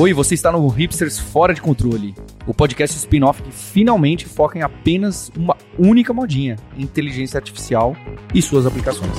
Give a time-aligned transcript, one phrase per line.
[0.00, 2.14] Oi, você está no Hipsters Fora de Controle,
[2.46, 7.94] o podcast spin-off que finalmente foca em apenas uma única modinha: inteligência artificial
[8.34, 9.12] e suas aplicações.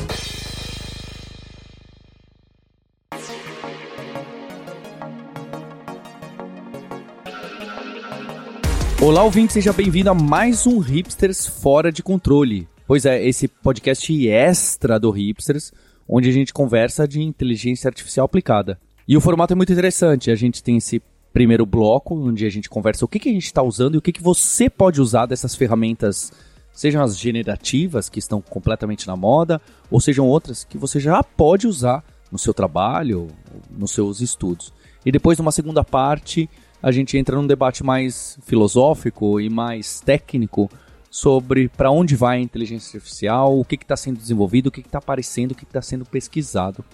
[9.00, 12.68] Olá, ouvinte, seja bem-vindo a mais um Hipsters Fora de Controle.
[12.88, 15.71] Pois é, esse podcast extra do Hipsters,
[16.09, 18.79] onde a gente conversa de inteligência artificial aplicada.
[19.07, 20.32] E o formato é muito interessante.
[20.32, 21.01] A gente tem esse
[21.33, 24.01] primeiro bloco, onde a gente conversa o que, que a gente está usando e o
[24.01, 26.32] que, que você pode usar dessas ferramentas,
[26.73, 31.68] sejam as generativas, que estão completamente na moda, ou sejam outras que você já pode
[31.68, 33.28] usar no seu trabalho,
[33.69, 34.73] nos seus estudos.
[35.06, 36.50] E depois, numa segunda parte,
[36.81, 40.70] a gente entra num debate mais filosófico e mais técnico
[41.09, 45.00] sobre para onde vai a inteligência artificial, o que está sendo desenvolvido, o que está
[45.00, 46.86] aparecendo, o que está sendo pesquisado.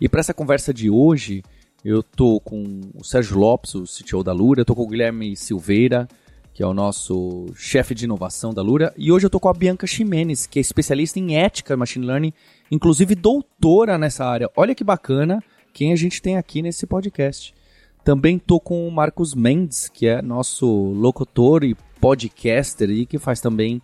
[0.00, 1.42] E para essa conversa de hoje,
[1.84, 5.36] eu tô com o Sérgio Lopes, o CTO da Lura, eu tô com o Guilherme
[5.36, 6.08] Silveira,
[6.54, 9.52] que é o nosso chefe de inovação da Lura, e hoje eu tô com a
[9.52, 12.32] Bianca Ximenes, que é especialista em ética machine learning,
[12.70, 14.50] inclusive doutora nessa área.
[14.56, 17.54] Olha que bacana quem a gente tem aqui nesse podcast.
[18.02, 23.40] Também tô com o Marcos Mendes, que é nosso locutor e podcaster e que faz
[23.40, 23.82] também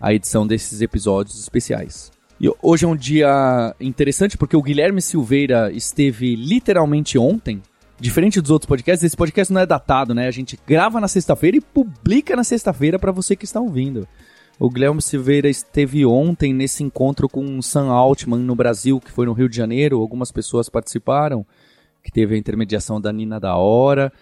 [0.00, 2.10] a edição desses episódios especiais.
[2.40, 7.60] E hoje é um dia interessante porque o Guilherme Silveira esteve literalmente ontem.
[8.00, 10.28] Diferente dos outros podcasts, esse podcast não é datado, né?
[10.28, 14.06] A gente grava na sexta-feira e publica na sexta-feira para você que está ouvindo.
[14.56, 19.26] O Guilherme Silveira esteve ontem nesse encontro com o Sam Altman no Brasil, que foi
[19.26, 20.00] no Rio de Janeiro.
[20.00, 21.44] Algumas pessoas participaram,
[22.04, 24.12] que teve a intermediação da Nina da Hora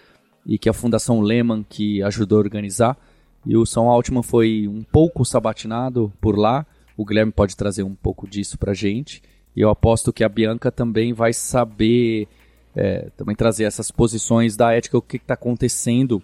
[0.43, 2.97] e que a Fundação Lehman que ajudou a organizar.
[3.45, 6.65] E o Sam Altman foi um pouco sabatinado por lá
[6.97, 9.21] o Guilherme pode trazer um pouco disso para gente.
[9.55, 12.27] E eu aposto que a Bianca também vai saber
[12.75, 16.21] é, também trazer essas posições da ética, o que está acontecendo,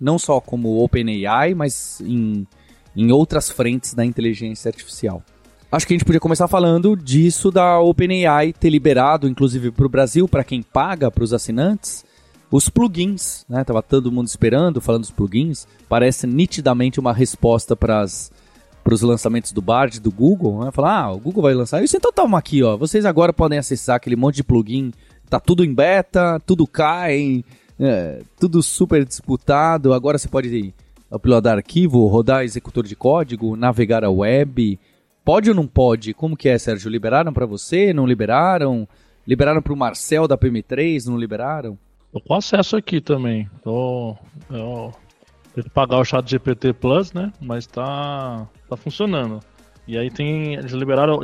[0.00, 2.46] não só como OpenAI, mas em,
[2.94, 5.22] em outras frentes da inteligência artificial.
[5.70, 9.88] Acho que a gente podia começar falando disso da OpenAI ter liberado, inclusive para o
[9.88, 12.04] Brasil, para quem paga, para os assinantes,
[12.50, 13.44] os plugins.
[13.48, 13.64] Né?
[13.88, 15.66] Todo mundo esperando, falando dos plugins.
[15.88, 18.30] Parece nitidamente uma resposta para as
[18.82, 20.70] para os lançamentos do Bard, do Google, né?
[20.70, 22.76] Falar, ah, o Google vai lançar isso, então toma aqui, ó.
[22.76, 24.92] Vocês agora podem acessar aquele monte de plugin,
[25.28, 27.44] tá tudo em beta, tudo cai,
[27.78, 29.92] é, tudo super disputado.
[29.92, 30.74] Agora você pode
[31.10, 34.78] uploadar arquivo, rodar executor de código, navegar a web.
[35.24, 36.12] Pode ou não pode?
[36.14, 36.90] Como que é, Sérgio?
[36.90, 37.92] Liberaram para você?
[37.92, 38.88] Não liberaram?
[39.26, 41.06] Liberaram para o Marcel da PM3?
[41.06, 41.78] Não liberaram?
[42.12, 43.48] Tô com acesso aqui também.
[43.62, 44.16] Tô,
[44.50, 44.92] eu
[45.54, 47.32] tem que pagar o chat GPT Plus, né?
[47.40, 49.40] Mas tá, tá funcionando.
[49.86, 50.54] E aí tem.
[50.54, 51.22] Eles liberaram.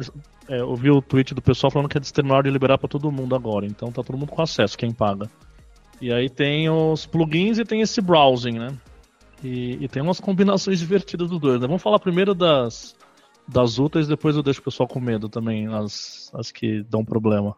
[0.49, 3.13] É, eu vi o tweet do pessoal falando que eles terminaram de liberar para todo
[3.13, 3.67] mundo agora.
[3.67, 5.31] Então tá todo mundo com acesso, quem paga.
[6.01, 8.75] E aí tem os plugins e tem esse browsing, né?
[9.43, 11.61] E, e tem umas combinações divertidas dos dois.
[11.61, 11.67] Né?
[11.67, 12.97] Vamos falar primeiro das,
[13.47, 17.57] das úteis, depois eu deixo o pessoal com medo também, as, as que dão problema.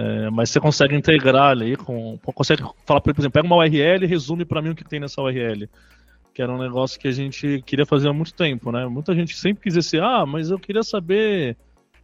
[0.00, 2.16] É, mas você consegue integrar ali com.
[2.32, 5.20] Consegue falar, por exemplo, pega uma URL e resume para mim o que tem nessa
[5.20, 5.68] URL.
[6.32, 8.86] Que era um negócio que a gente queria fazer há muito tempo, né?
[8.86, 11.56] Muita gente sempre quis dizer, ah, mas eu queria saber.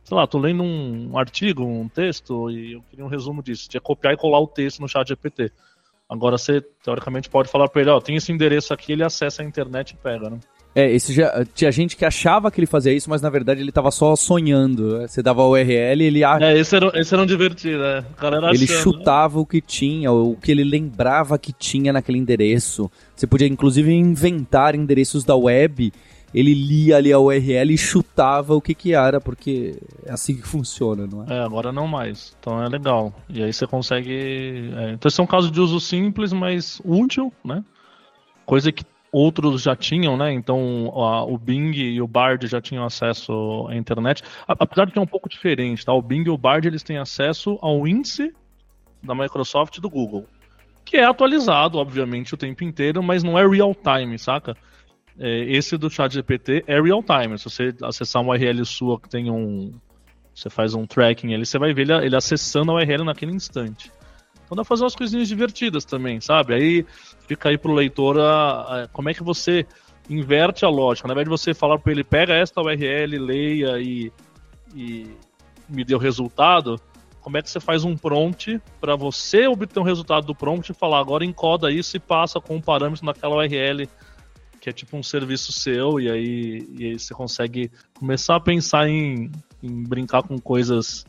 [0.03, 3.69] Sei lá, tô lendo um artigo, um texto, e eu queria um resumo disso.
[3.69, 5.53] Tinha copiar e colar o texto no chat GPT.
[6.09, 9.45] Agora você, teoricamente, pode falar para ele, ó, tem esse endereço aqui, ele acessa a
[9.45, 10.41] internet e pega, né?
[10.75, 13.71] É, esse já, tinha gente que achava que ele fazia isso, mas na verdade ele
[13.71, 15.01] tava só sonhando.
[15.03, 16.25] Você dava a URL e ele...
[16.25, 18.05] É, esse era, esse era um divertido, né?
[18.11, 19.43] O cara era ele achando, chutava né?
[19.43, 22.91] o que tinha, o que ele lembrava que tinha naquele endereço.
[23.15, 25.93] Você podia inclusive inventar endereços da web.
[26.35, 30.43] Ele lia ali a URL e chutava o que que era, porque é assim que
[30.49, 31.39] funciona, não é?
[31.39, 32.35] É, agora não mais.
[32.41, 33.15] Então é legal.
[33.29, 34.73] E aí você consegue...
[34.77, 37.63] É, então esse é um caso de uso simples, mas útil, né?
[38.45, 38.85] Coisa que
[39.15, 40.33] outros já tinham, né?
[40.33, 44.25] Então a, o Bing e o Bard já tinham acesso à internet.
[44.49, 45.93] Apesar de que é um pouco diferente, tá?
[45.93, 48.35] O Bing e o Bard eles têm acesso ao índice
[49.01, 50.27] da Microsoft e do Google,
[50.85, 54.57] que é atualizado, obviamente, o tempo inteiro, mas não é real time, saca?
[55.17, 57.39] É, esse do Chat GPT é real time.
[57.39, 59.73] Se você acessar uma URL sua que tem um,
[60.35, 63.93] você faz um tracking ali, você vai ver ele, ele acessando a URL naquele instante.
[64.45, 66.55] Então dá pra fazer umas coisinhas divertidas também, sabe?
[66.55, 66.87] Aí
[67.27, 69.67] fica aí pro leitor a, a, como é que você
[70.09, 71.09] inverte a lógica.
[71.09, 74.13] Ao invés de você falar para ele, pega esta URL, leia e,
[74.75, 75.11] e
[75.69, 76.79] me dê o resultado,
[77.21, 80.75] como é que você faz um prompt para você obter um resultado do prompt e
[80.75, 83.89] falar, agora encoda isso e passa com um parâmetro naquela URL
[84.61, 88.89] que é tipo um serviço seu, e aí, e aí você consegue começar a pensar
[88.89, 89.31] em,
[89.63, 91.05] em brincar com coisas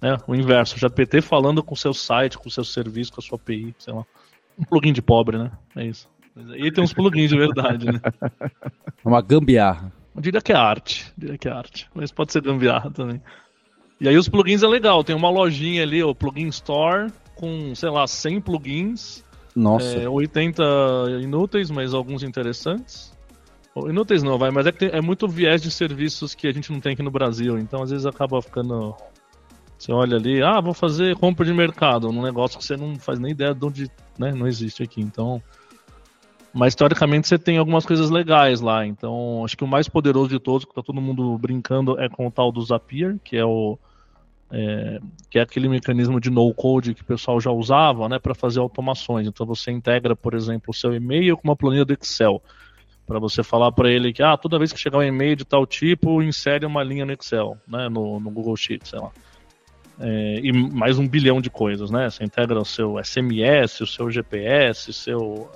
[0.00, 0.16] né?
[0.26, 3.24] O inverso, o GPT falando com o seu site, com o seu serviço, com a
[3.24, 4.06] sua API, sei lá.
[4.58, 5.50] Um plugin de pobre, né?
[5.76, 6.08] É isso.
[6.56, 8.00] E tem uns plugins de verdade, né?
[9.04, 9.92] Uma gambiarra.
[10.14, 11.12] Eu diria que é arte.
[11.16, 11.88] Diria que é arte.
[11.94, 13.22] Mas pode ser gambiarra também.
[14.00, 15.02] E aí os plugins é legal.
[15.02, 19.24] Tem uma lojinha ali, o Plugin Store, com, sei lá, 100 plugins.
[19.54, 19.96] Nossa.
[19.96, 20.62] É, 80
[21.20, 23.16] inúteis, mas alguns interessantes.
[23.86, 26.72] Inúteis não, vai, mas é que tem, é muito viés de serviços que a gente
[26.72, 27.58] não tem aqui no Brasil.
[27.58, 28.96] Então às vezes acaba ficando.
[29.78, 33.20] Você olha ali, ah, vou fazer compra de mercado, num negócio que você não faz
[33.20, 35.00] nem ideia de onde né, não existe aqui.
[35.00, 35.40] Então.
[36.52, 38.84] Mas teoricamente você tem algumas coisas legais lá.
[38.84, 42.26] Então, acho que o mais poderoso de todos, que tá todo mundo brincando, é com
[42.26, 43.78] o tal do Zapier, que é o.
[44.50, 44.98] É,
[45.28, 49.28] que é aquele mecanismo de no-code que o pessoal já usava né, para fazer automações.
[49.28, 52.42] Então você integra, por exemplo, o seu e-mail com uma planilha do Excel.
[53.06, 55.66] Para você falar para ele que ah, toda vez que chegar um e-mail de tal
[55.66, 59.10] tipo, insere uma linha no Excel, né, no, no Google Sheets, sei lá.
[60.00, 62.08] É, e mais um bilhão de coisas, né?
[62.08, 65.50] Você integra o seu SMS, o seu GPS, seu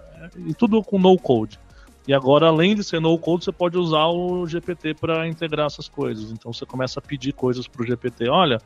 [0.47, 1.59] e tudo com no code.
[2.07, 5.89] E agora, além de ser no code, você pode usar o GPT para integrar essas
[5.89, 6.33] coisas.
[6.33, 8.29] Então você começa a pedir coisas para o GPT.
[8.29, 8.61] Olha,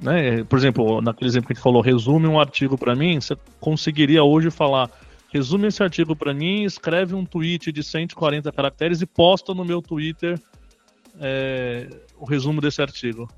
[0.00, 3.20] né, por exemplo, naquele exemplo que a gente falou, resume um artigo para mim.
[3.20, 4.90] Você conseguiria hoje falar,
[5.32, 9.80] resume esse artigo para mim, escreve um tweet de 140 caracteres e posta no meu
[9.80, 10.40] Twitter
[11.20, 13.28] é, o resumo desse artigo.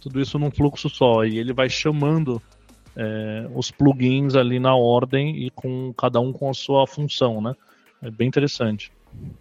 [0.00, 1.24] Tudo isso num fluxo só.
[1.24, 2.40] E ele vai chamando
[2.96, 7.54] é, os plugins ali na ordem e com cada um com a sua função, né?
[8.02, 8.90] É bem interessante.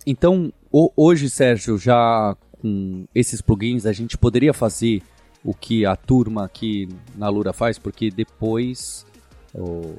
[0.06, 5.02] Então, hoje, Sérgio, já com esses plugins, a gente poderia fazer
[5.44, 9.06] o que a turma aqui na Lura faz, porque depois
[9.54, 9.96] o,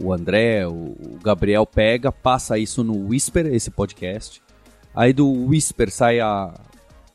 [0.00, 4.40] o André, o Gabriel pega, passa isso no Whisper, esse podcast.
[4.94, 6.54] Aí do Whisper sai a,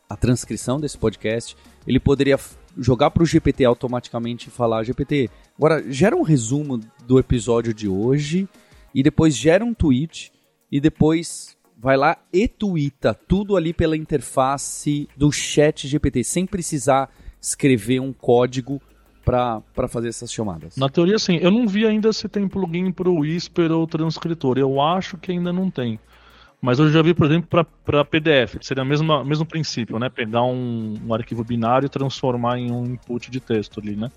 [0.09, 1.55] a transcrição desse podcast.
[1.87, 2.37] Ele poderia
[2.77, 7.87] jogar para o GPT automaticamente e falar: GPT, Agora, gera um resumo do episódio de
[7.87, 8.47] hoje
[8.93, 10.31] e depois gera um tweet
[10.69, 17.09] e depois vai lá e twitta tudo ali pela interface do chat GPT, sem precisar
[17.39, 18.81] escrever um código
[19.23, 20.75] para fazer essas chamadas.
[20.75, 21.37] Na teoria, sim.
[21.37, 24.57] Eu não vi ainda se tem plugin para o Whisper ou transcritor.
[24.57, 25.99] Eu acho que ainda não tem.
[26.65, 30.09] Mas eu já vi, por exemplo, para PDF, que seria o mesmo, mesmo princípio, né?
[30.09, 34.09] Pegar um, um arquivo binário e transformar em um input de texto ali, né?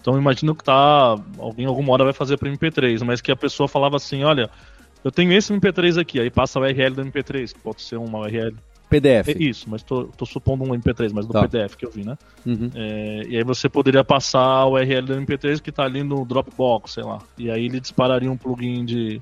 [0.00, 1.16] Então imagino que tá.
[1.38, 4.50] Alguém alguma hora vai fazer para MP3, mas que a pessoa falava assim, olha,
[5.04, 8.18] eu tenho esse MP3 aqui, aí passa a URL do MP3, que pode ser uma
[8.18, 8.56] URL.
[8.88, 9.28] PDF.
[9.28, 11.42] É isso, mas tô, tô supondo um MP3, mas do tá.
[11.42, 12.16] PDF que eu vi, né?
[12.44, 12.70] Uhum.
[12.74, 16.92] É, e aí você poderia passar a URL do MP3 que tá ali no Dropbox,
[16.92, 17.18] sei lá.
[17.38, 19.20] E aí ele dispararia um plugin de,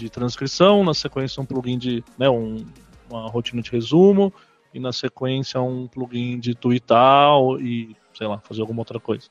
[0.00, 2.04] de transcrição, na sequência um plugin de.
[2.18, 2.64] Né, um,
[3.08, 4.32] uma rotina de resumo,
[4.72, 9.28] e na sequência um plugin de tweetar e, sei lá, fazer alguma outra coisa.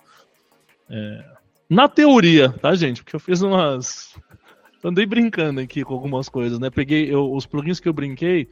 [0.89, 1.25] É,
[1.69, 3.03] na teoria, tá, gente?
[3.03, 4.15] Porque eu fiz umas.
[4.83, 6.69] Andei brincando aqui com algumas coisas, né?
[6.69, 8.47] Peguei eu, os plugins que eu brinquei,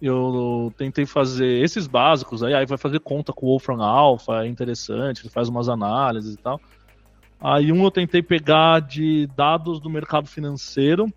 [0.00, 4.46] eu tentei fazer esses básicos, aí, aí vai fazer conta com o Wolfram Alpha, é
[4.46, 6.60] interessante, ele faz umas análises e tal.
[7.40, 11.12] Aí um eu tentei pegar de dados do mercado financeiro,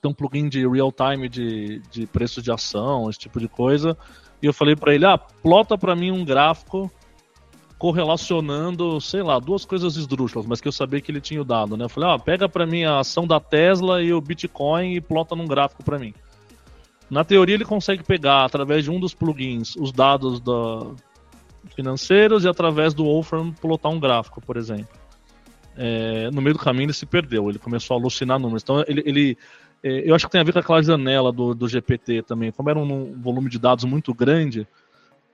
[0.00, 3.96] tem um plugin de real time de, de preço de ação, esse tipo de coisa.
[4.42, 6.90] E eu falei para ele, ah, plota para mim um gráfico
[7.78, 11.84] correlacionando, sei lá, duas coisas esdrúxulas, mas que eu sabia que ele tinha dado, né?
[11.84, 15.34] Eu falei, ah, pega para mim a ação da Tesla e o Bitcoin e plota
[15.34, 16.14] num gráfico para mim.
[17.10, 20.92] Na teoria ele consegue pegar através de um dos plugins os dados da...
[21.74, 25.00] financeiros e através do Wolfram plotar um gráfico, por exemplo.
[25.76, 28.62] É, no meio do caminho ele se perdeu, ele começou a alucinar números.
[28.62, 29.38] Então ele, ele
[29.82, 32.52] eu acho que tem a ver com aquela janela do, do GPT também.
[32.52, 34.66] Como era um, um volume de dados muito grande,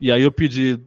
[0.00, 0.78] e aí eu pedi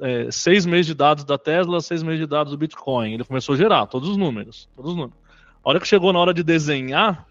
[0.00, 3.14] é, seis meses de dados da Tesla, seis meses de dados do Bitcoin.
[3.14, 4.68] Ele começou a gerar todos os números.
[4.76, 5.16] Todos os números.
[5.64, 7.26] A hora que chegou na hora de desenhar,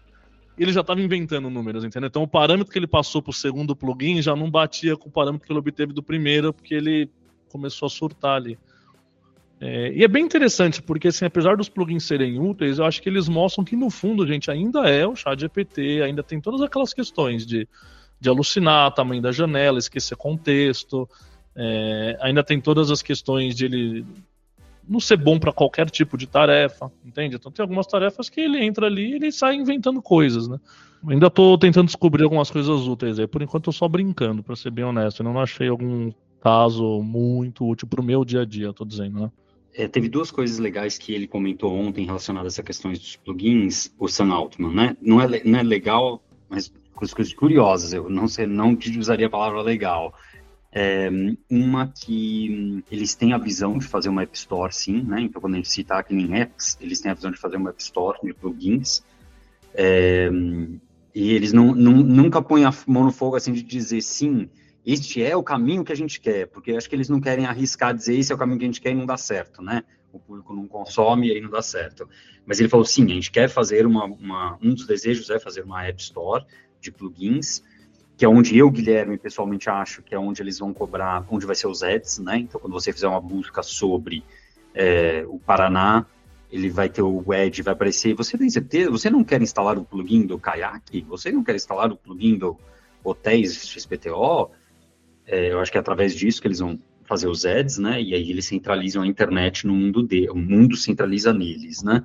[0.58, 2.08] ele já estava inventando números, entendeu?
[2.08, 5.12] Então o parâmetro que ele passou para o segundo plugin já não batia com o
[5.12, 7.10] parâmetro que ele obteve do primeiro, porque ele
[7.48, 8.58] começou a surtar ali.
[9.60, 13.08] É, e é bem interessante, porque assim, apesar dos plugins serem úteis, eu acho que
[13.08, 16.94] eles mostram que no fundo, gente, ainda é o chat GPT, ainda tem todas aquelas
[16.94, 17.66] questões de,
[18.20, 21.08] de alucinar, tamanho da janela, esquecer contexto,
[21.56, 24.06] é, ainda tem todas as questões de ele
[24.88, 27.36] não ser bom para qualquer tipo de tarefa, entende?
[27.36, 30.58] Então tem algumas tarefas que ele entra ali e ele sai inventando coisas, né?
[31.06, 33.26] Ainda estou tentando descobrir algumas coisas úteis aí.
[33.26, 35.20] Por enquanto eu só brincando, para ser bem honesto.
[35.20, 36.10] Eu não achei algum
[36.40, 39.30] caso muito útil para o meu dia a dia, estou dizendo, né?
[39.78, 44.08] É, teve duas coisas legais que ele comentou ontem relacionadas a questões dos plugins, o
[44.08, 44.96] Sam Altman, né?
[45.00, 46.20] Não é, não é legal,
[46.50, 47.92] mas coisas curiosas.
[47.92, 50.12] Eu não sei, não usaria a palavra legal.
[50.72, 51.08] É,
[51.48, 55.20] uma que eles têm a visão de fazer uma App Store, sim, né?
[55.20, 57.70] Então, quando a gente cita aqui em apps, eles têm a visão de fazer uma
[57.70, 59.04] App Store de plugins,
[59.72, 60.28] É,
[61.14, 64.48] e eles não, não, nunca põem a mão no fogo assim de dizer sim,
[64.90, 67.94] este é o caminho que a gente quer, porque acho que eles não querem arriscar
[67.94, 69.84] dizer esse é o caminho que a gente quer e não dá certo, né?
[70.10, 72.08] O público não consome e aí não dá certo.
[72.46, 75.62] Mas ele falou sim, a gente quer fazer uma, uma um dos desejos é fazer
[75.62, 76.46] uma App Store
[76.80, 77.62] de plugins,
[78.16, 81.54] que é onde eu, Guilherme, pessoalmente acho que é onde eles vão cobrar, onde vai
[81.54, 82.38] ser os ads, né?
[82.38, 84.24] Então, quando você fizer uma busca sobre
[84.74, 86.06] é, o Paraná,
[86.50, 88.14] ele vai ter o Edge, vai aparecer.
[88.14, 88.90] Você tem certeza?
[88.90, 91.02] Você não quer instalar o plugin do Kayak?
[91.02, 92.56] Você não quer instalar o plugin do
[93.04, 94.50] Hotéis XPTO?
[95.28, 98.02] É, eu acho que é através disso que eles vão fazer os ads, né?
[98.02, 102.02] E aí eles centralizam a internet no mundo de, o mundo centraliza neles, né?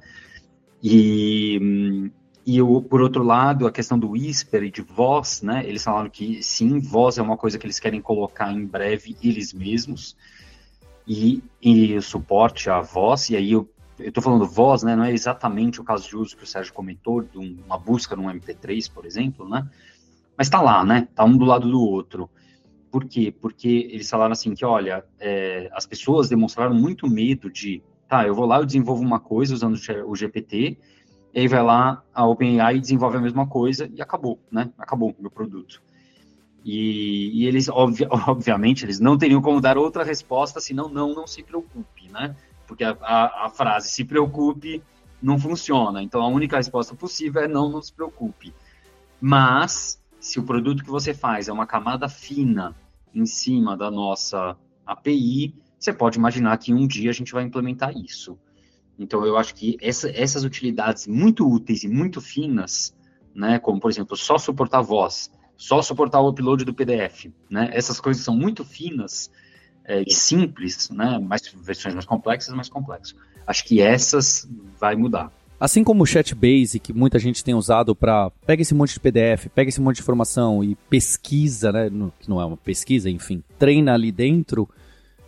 [0.81, 2.11] E
[2.45, 5.65] e o, por outro lado, a questão do whisper e de voz, né?
[5.65, 9.53] Eles falaram que sim, voz é uma coisa que eles querem colocar em breve eles
[9.53, 10.17] mesmos
[11.07, 13.29] e, e suporte à voz.
[13.29, 14.95] E aí eu eu estou falando voz, né?
[14.95, 18.23] Não é exatamente o caso de uso que o Sérgio comentou, de uma busca no
[18.23, 19.69] MP3, por exemplo, né?
[20.37, 21.07] Mas está lá, né?
[21.09, 22.29] Está um do lado do outro.
[22.93, 23.33] Por quê?
[23.41, 28.35] Porque eles falaram assim que, olha, é, as pessoas demonstraram muito medo de, tá, eu
[28.35, 30.77] vou lá, eu desenvolvo uma coisa usando o GPT,
[31.33, 34.71] e aí vai lá a OpenAI desenvolve a mesma coisa e acabou, né?
[34.77, 35.81] Acabou o meu produto.
[36.63, 41.25] E, e eles, obvi obviamente, eles não teriam como dar outra resposta senão não, não
[41.25, 42.35] se preocupe, né?
[42.67, 44.83] porque a, a, a, frase se preocupe
[45.19, 46.03] não funciona.
[46.03, 48.53] Então a única resposta possível é não, não se preocupe.
[49.19, 52.75] Mas se o produto que você faz é uma camada fina
[53.13, 57.96] em cima da nossa API, você pode imaginar que um dia a gente vai implementar
[57.96, 58.38] isso.
[58.98, 62.96] Então eu acho que essa, essas utilidades muito úteis e muito finas,
[63.34, 68.00] né, como por exemplo só suportar voz, só suportar o upload do PDF, né, essas
[68.00, 69.32] coisas são muito finas
[69.86, 71.20] é, e simples, né?
[71.20, 73.15] Mais versões mais complexas, mais complexo.
[73.46, 75.32] Acho que essas vai mudar.
[75.60, 79.48] Assim como o Chatbase, que muita gente tem usado para pega esse monte de PDF,
[79.53, 81.89] pega esse monte de informação e pesquisa, né?
[81.89, 84.67] No, que não é uma pesquisa, enfim, treina ali dentro,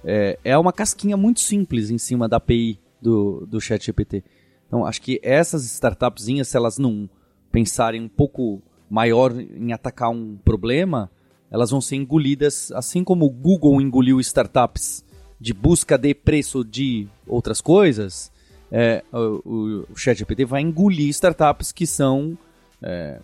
[0.04, 4.24] é, é uma casquinha muito simples em cima da API do, do ChatGPT.
[4.68, 7.10] Então, acho que essas startupzinhas, se elas não
[7.52, 11.10] pensarem um pouco maior em atacar um problema,
[11.50, 15.04] elas vão ser engolidas, assim como o Google engoliu startups
[15.40, 18.32] de busca de preço de outras coisas,
[18.72, 22.38] é, o, o ChatGPT vai engolir startups que são
[22.82, 23.20] é,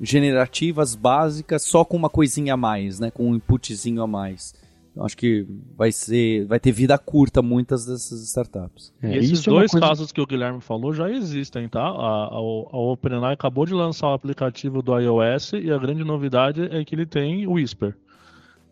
[0.00, 4.54] generativas básicas só com uma coisinha a mais, né, com um inputzinho a mais.
[4.94, 5.44] Então, acho que
[5.76, 8.92] vai ser, vai ter vida curta muitas dessas startups.
[9.02, 9.86] É, esses dois é coisa...
[9.88, 11.82] casos que o Guilherme falou já existem, tá?
[11.82, 16.68] A, a, a OpenAI acabou de lançar o aplicativo do iOS e a grande novidade
[16.70, 17.96] é que ele tem o Whisper.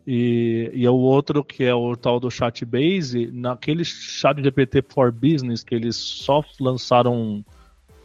[0.05, 5.63] E, e o outro que é o tal do Chatbase, naquele chat GPT for Business
[5.63, 7.43] que eles só lançaram um,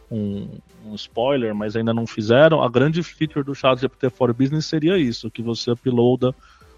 [0.09, 0.47] um,
[0.85, 4.97] um, spoiler, mas ainda não fizeram, a grande feature do chat GPT for Business seria
[4.97, 6.33] isso, que você uploada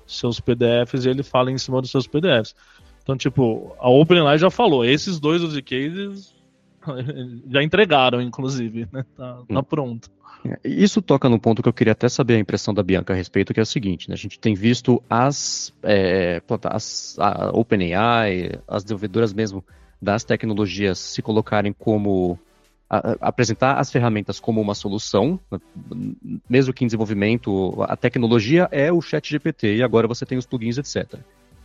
[0.07, 2.55] seus PDFs e ele fala em cima dos seus PDFs.
[3.03, 6.33] Então, tipo, a OpenAI já falou, esses dois use cases
[7.47, 9.05] já entregaram, inclusive, né?
[9.15, 9.63] Tá, tá hum.
[9.63, 10.09] pronto.
[10.45, 13.15] É, isso toca no ponto que eu queria até saber a impressão da Bianca a
[13.15, 14.13] respeito, que é o seguinte, né?
[14.13, 19.63] A gente tem visto as, é, as a OpenAI, as desenvolvedoras mesmo
[20.01, 22.39] das tecnologias se colocarem como
[22.89, 25.39] a, apresentar as ferramentas como uma solução,
[26.49, 30.45] mesmo que em desenvolvimento, a tecnologia é o chat GPT e agora você tem os
[30.45, 31.19] plugins, etc.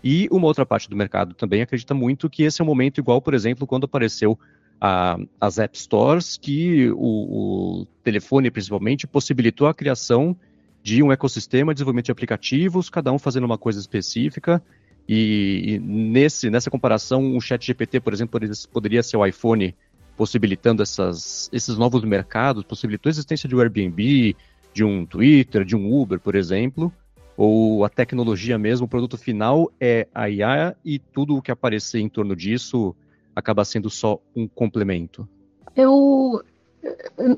[0.04, 3.20] E uma outra parte do mercado também acredita muito que esse é um momento igual,
[3.20, 4.38] por exemplo, quando apareceu
[4.80, 10.36] a, as App Stores, que o, o telefone, principalmente, possibilitou a criação
[10.82, 14.62] de um ecossistema de desenvolvimento de aplicativos, cada um fazendo uma coisa específica.
[15.08, 18.40] E, e nesse, nessa comparação, o Chat GPT, por exemplo,
[18.72, 19.74] poderia, ser o iPhone
[20.16, 24.36] possibilitando essas, esses novos mercados, possibilitou a existência de um Airbnb,
[24.72, 26.92] de um Twitter, de um Uber, por exemplo,
[27.36, 32.00] ou a tecnologia mesmo, o produto final é a IA e tudo o que aparecer
[32.00, 32.96] em torno disso
[33.36, 35.28] acaba sendo só um complemento?
[35.76, 36.42] Eu,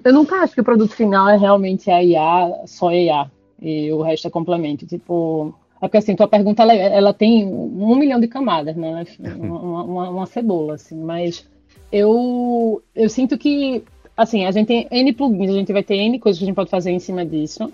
[0.05, 3.29] eu nunca acho que o produto final é realmente a IA, só IA,
[3.61, 4.87] e o resto é complemento.
[4.87, 5.53] Tipo,
[5.83, 9.05] é porque assim, tua pergunta ela, ela tem um milhão de camadas, né?
[9.37, 11.45] Uma, uma, uma cebola, assim, mas
[11.91, 13.83] eu, eu sinto que,
[14.17, 16.57] assim, a gente tem N plugins, a gente vai ter N coisas que a gente
[16.57, 17.73] pode fazer em cima disso.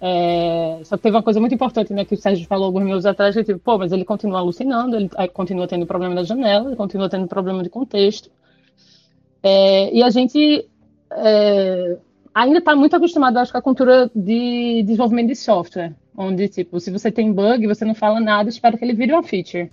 [0.00, 3.06] É, só que teve uma coisa muito importante, né, que o Sérgio falou alguns minutos
[3.06, 6.76] atrás, que tipo, pô, mas ele continua alucinando, ele continua tendo problema da janela, ele
[6.76, 8.30] continua tendo problema de contexto.
[9.42, 10.68] É, e a gente
[11.10, 11.96] é,
[12.34, 16.90] ainda está muito acostumado, acho, com a cultura de desenvolvimento de software, onde, tipo, se
[16.90, 19.70] você tem bug, você não fala nada, espera que ele vire uma feature.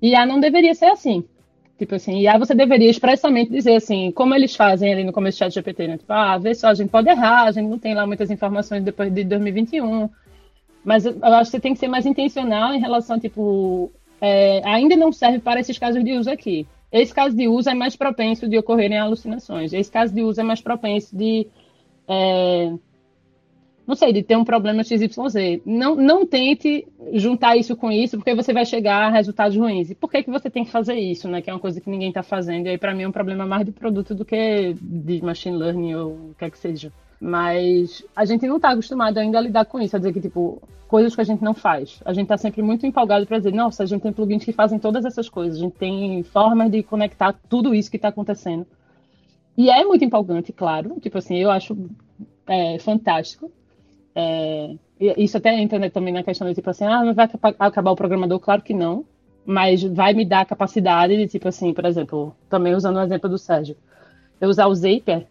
[0.00, 1.24] E a não deveria ser assim.
[1.82, 5.36] Tipo assim, e aí você deveria expressamente dizer assim, como eles fazem ali no começo
[5.36, 5.98] do chat GPT, né?
[5.98, 8.84] Tipo, ah, vê só, a gente pode errar, a gente não tem lá muitas informações
[8.84, 10.08] depois de 2021.
[10.84, 14.94] Mas eu acho que você tem que ser mais intencional em relação, tipo, é, ainda
[14.94, 16.68] não serve para esses casos de uso aqui.
[16.92, 19.72] Esse caso de uso é mais propenso de ocorrerem alucinações.
[19.72, 21.48] Esse caso de uso é mais propenso de
[22.06, 22.72] é,
[23.86, 25.60] não sei, de ter um problema XYZ.
[25.66, 29.90] Não, não tente juntar isso com isso, porque você vai chegar a resultados ruins.
[29.90, 31.42] E por que, que você tem que fazer isso, né?
[31.42, 32.66] Que é uma coisa que ninguém está fazendo.
[32.66, 35.94] E aí, para mim, é um problema mais de produto do que de machine learning
[35.94, 36.92] ou o que é que seja.
[37.20, 40.62] Mas a gente não está acostumado ainda a lidar com isso, a dizer que, tipo,
[40.88, 42.00] coisas que a gente não faz.
[42.04, 44.78] A gente está sempre muito empolgado para dizer, nossa, a gente tem plugins que fazem
[44.78, 48.66] todas essas coisas, a gente tem formas de conectar tudo isso que está acontecendo.
[49.56, 50.98] E é muito empolgante, claro.
[51.00, 51.76] Tipo assim, eu acho
[52.46, 53.50] é, fantástico.
[54.14, 54.74] É,
[55.16, 57.28] isso até entra também na questão de tipo assim, ah, não vai
[57.58, 58.38] acabar o programador?
[58.38, 59.04] Claro que não,
[59.44, 63.28] mas vai me dar a capacidade de, tipo assim, por exemplo, também usando o exemplo
[63.28, 63.76] do Sérgio,
[64.40, 65.26] eu usar o Zapier,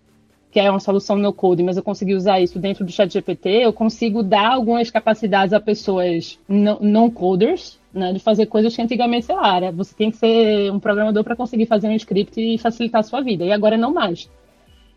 [0.52, 3.50] que é uma solução no code, mas eu consegui usar isso dentro do chat GPT,
[3.50, 9.28] eu consigo dar algumas capacidades a pessoas não coders, né, de fazer coisas que antigamente,
[9.28, 12.58] sei lá, era, você tem que ser um programador para conseguir fazer um script e
[12.58, 14.30] facilitar a sua vida, e agora não mais.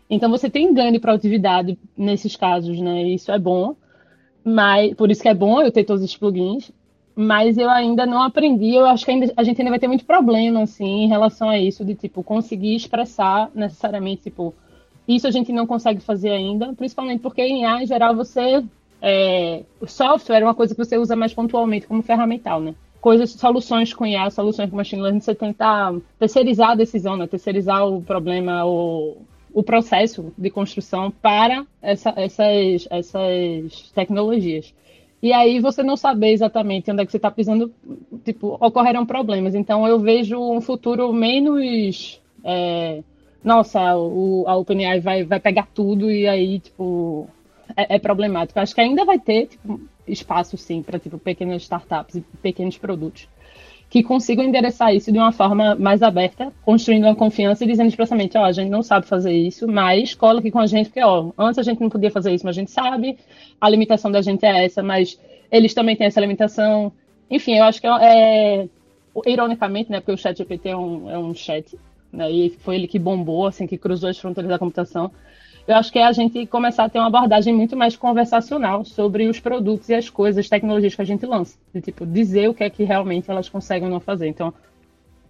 [0.09, 3.03] Então você tem ganho de produtividade nesses casos, né?
[3.03, 3.75] Isso é bom.
[4.43, 6.71] Mas por isso que é bom eu ter todos os plugins,
[7.15, 10.05] mas eu ainda não aprendi, eu acho que ainda, a gente ainda vai ter muito
[10.05, 14.53] problema assim em relação a isso de tipo conseguir expressar necessariamente tipo
[15.07, 18.63] isso a gente não consegue fazer ainda, principalmente porque em A, em geral você
[19.01, 22.73] é, o software é uma coisa que você usa mais pontualmente como ferramental, né?
[22.99, 27.27] Coisas, soluções com IA, soluções com machine learning, você tentar terceirizar a decisão, né?
[27.27, 29.21] terceirizar o problema, ou
[29.55, 34.73] o processo de construção para essa, essas, essas tecnologias.
[35.23, 37.73] E aí você não saber exatamente onde é que você está pisando,
[38.25, 39.55] tipo, ocorrerão problemas.
[39.55, 42.21] Então eu vejo um futuro menos.
[42.43, 43.01] É,
[43.41, 47.25] nossa, o, a OpenAI vai, vai pegar tudo e aí, tipo,
[47.77, 48.59] é, é problemático.
[48.59, 53.29] Acho que ainda vai ter tipo, espaço, sim, para tipo, pequenas startups e pequenos produtos
[53.89, 58.37] que consigam endereçar isso de uma forma mais aberta, construindo uma confiança e dizendo expressamente,
[58.37, 61.03] ó, oh, a gente não sabe fazer isso, mas cola aqui com a gente, porque,
[61.03, 63.17] ó, antes a gente não podia fazer isso, mas a gente sabe,
[63.59, 65.19] a limitação da gente é essa, mas
[65.51, 66.91] eles também têm essa limitação.
[67.29, 68.67] Enfim, eu acho que é, é
[69.25, 71.77] ironicamente, né, porque o chat GPT é um, é um chat,
[72.11, 75.11] né, e foi ele que bombou, assim, que cruzou as fronteiras da computação,
[75.67, 79.27] eu acho que é a gente começar a ter uma abordagem muito mais conversacional sobre
[79.27, 81.57] os produtos e as coisas, as tecnologias que a gente lança.
[81.73, 84.27] De, tipo, dizer o que é que realmente elas conseguem não fazer.
[84.27, 84.53] Então,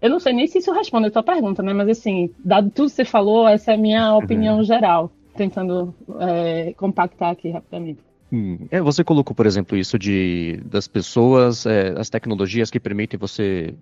[0.01, 1.73] eu não sei nem se isso responde a tua pergunta, né?
[1.73, 4.23] Mas, assim, dado tudo que você falou, essa é a minha uhum.
[4.23, 7.99] opinião geral, tentando é, compactar aqui rapidamente.
[8.31, 8.57] Hum.
[8.69, 13.73] É, você colocou, por exemplo, isso de das pessoas, é, as tecnologias que permitem você,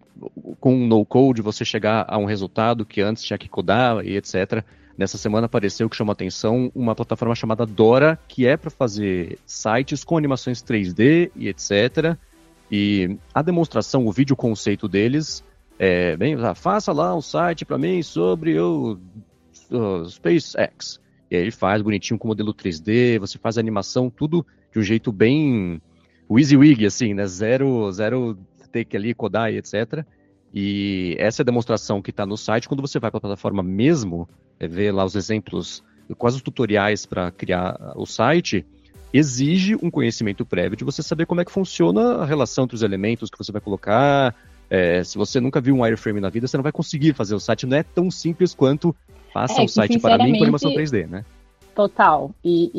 [0.59, 4.63] com um no-code, você chegar a um resultado que antes tinha que codar e etc.
[4.97, 10.03] Nessa semana apareceu que chamou atenção uma plataforma chamada Dora, que é para fazer sites
[10.03, 12.15] com animações 3D e etc.
[12.71, 15.43] E a demonstração, o vídeo conceito deles
[15.79, 18.99] é bem, ah, faça lá um site para mim sobre o,
[19.71, 20.99] o SpaceX.
[21.29, 24.83] E aí ele faz bonitinho com modelo 3D, você faz a animação, tudo de um
[24.83, 25.81] jeito bem
[26.29, 27.25] WYSIWYG, assim, né?
[27.25, 28.37] Zero, zero
[28.71, 30.05] que ali codar e etc.
[30.53, 32.67] E essa é a demonstração que está no site.
[32.67, 34.27] Quando você vai para a plataforma mesmo,
[34.59, 35.83] é, ver lá os exemplos,
[36.17, 38.65] quase os tutoriais para criar o site,
[39.13, 42.81] exige um conhecimento prévio de você saber como é que funciona a relação entre os
[42.81, 44.35] elementos que você vai colocar.
[44.69, 47.39] É, se você nunca viu um wireframe na vida, você não vai conseguir fazer o
[47.39, 47.67] site.
[47.67, 48.95] Não é tão simples quanto
[49.31, 51.23] faça é, o site para mim com animação 3D, né?
[51.75, 52.31] Total.
[52.43, 52.71] E,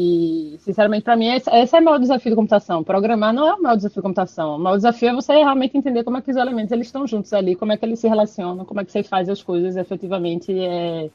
[0.55, 2.85] e sinceramente, para mim, esse, esse, é o maior desafio da computação.
[2.85, 4.57] Programar não é o maior desafio da computação.
[4.57, 7.33] O maior desafio é você realmente entender como é que os elementos eles estão juntos
[7.33, 10.53] ali, como é que eles se relacionam, como é que você faz as coisas efetivamente.
[10.57, 11.11] É...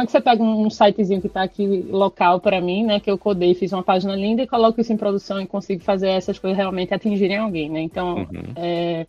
[0.00, 3.10] Como é que você pega um sitezinho que está aqui local para mim, né, que
[3.10, 6.38] eu codei, fiz uma página linda e coloco isso em produção e consigo fazer essas
[6.38, 7.82] coisas realmente atingirem alguém, né?
[7.82, 8.52] Então, uhum.
[8.56, 9.06] é...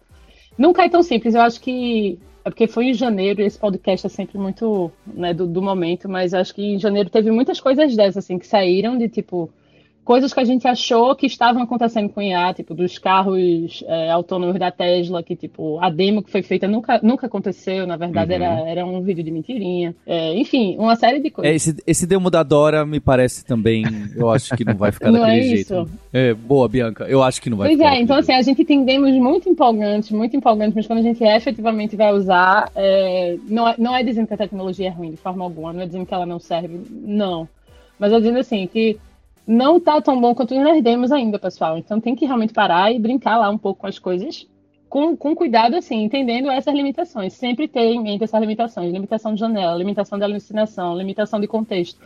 [0.57, 1.33] nunca é tão simples.
[1.33, 5.33] Eu acho que é porque foi em janeiro, e esse podcast é sempre muito né,
[5.33, 8.97] do, do momento, mas acho que em janeiro teve muitas coisas dessas, assim, que saíram
[8.97, 9.49] de tipo
[10.11, 14.59] coisas que a gente achou que estavam acontecendo com IA, tipo, dos carros é, autônomos
[14.59, 18.43] da Tesla, que, tipo, a demo que foi feita nunca, nunca aconteceu, na verdade, uhum.
[18.43, 19.95] era, era um vídeo de mentirinha.
[20.05, 21.49] É, enfim, uma série de coisas.
[21.49, 25.13] É, esse, esse demo da Dora me parece também, eu acho que não vai ficar
[25.13, 25.89] não daquele é jeito.
[26.11, 27.91] É, boa, Bianca, eu acho que não vai pois ficar.
[27.91, 31.03] Pois é, então, assim, a gente tem demos muito empolgantes, muito empolgantes, mas quando a
[31.03, 35.11] gente efetivamente vai usar, é, não, é, não é dizendo que a tecnologia é ruim,
[35.11, 37.47] de forma alguma, não é dizendo que ela não serve, não.
[37.97, 38.99] Mas é dizendo, assim, que
[39.47, 41.77] não tá tão bom quanto nós demos ainda, pessoal.
[41.77, 44.47] Então tem que realmente parar e brincar lá um pouco com as coisas
[44.91, 47.31] com, com cuidado, assim, entendendo essas limitações.
[47.31, 48.91] Sempre ter em mente essas limitações.
[48.91, 51.97] Limitação de janela, limitação de alucinação, limitação de contexto.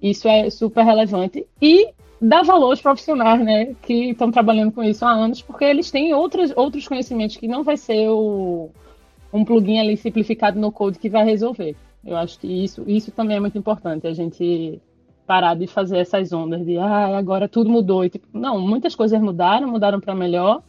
[0.00, 1.46] Isso é super relevante.
[1.60, 5.90] E dar valor aos profissionais, né, que estão trabalhando com isso há anos, porque eles
[5.90, 8.70] têm outros, outros conhecimentos que não vai ser o,
[9.30, 11.76] um plugin ali simplificado no code que vai resolver.
[12.02, 14.80] Eu acho que isso, isso também é muito importante, a gente
[15.26, 18.04] parar de fazer essas ondas de ah, agora tudo mudou.
[18.04, 20.62] E, tipo, não, muitas coisas mudaram, mudaram para melhor,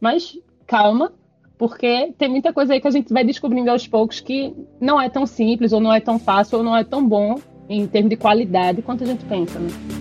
[0.00, 1.12] mas calma,
[1.56, 5.08] porque tem muita coisa aí que a gente vai descobrindo aos poucos que não é
[5.08, 7.36] tão simples, ou não é tão fácil, ou não é tão bom
[7.68, 9.58] em termos de qualidade quanto a gente pensa.
[9.58, 9.97] Né?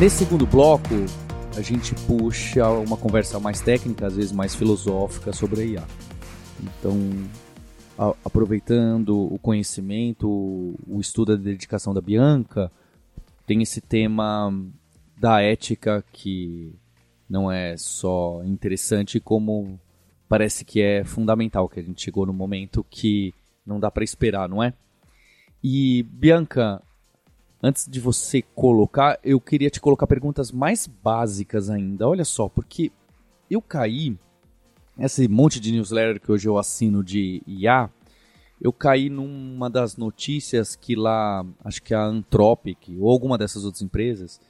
[0.00, 0.88] Nesse segundo bloco,
[1.54, 5.86] a gente puxa uma conversa mais técnica, às vezes mais filosófica sobre a IA.
[6.62, 6.96] Então,
[7.98, 12.72] a, aproveitando o conhecimento, o estudo da dedicação da Bianca,
[13.46, 14.50] tem esse tema
[15.18, 16.72] da ética que
[17.28, 19.78] não é só interessante, como
[20.26, 23.34] parece que é fundamental, que a gente chegou no momento que
[23.66, 24.72] não dá para esperar, não é?
[25.62, 26.82] E, Bianca,
[27.62, 32.08] antes de você colocar, eu queria te colocar perguntas mais básicas ainda.
[32.08, 32.90] Olha só, porque
[33.50, 34.16] eu caí,
[34.98, 37.90] esse monte de newsletter que hoje eu assino de IA,
[38.60, 43.82] eu caí numa das notícias que lá, acho que a Anthropic ou alguma dessas outras
[43.82, 44.40] empresas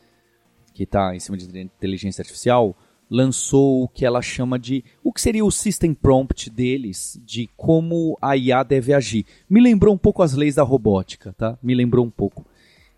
[0.75, 2.77] que está em cima de inteligência artificial
[3.09, 8.17] lançou o que ela chama de o que seria o system prompt deles de como
[8.23, 9.27] a IA deve agir.
[9.49, 11.59] Me lembrou um pouco as leis da robótica, tá?
[11.61, 12.47] Me lembrou um pouco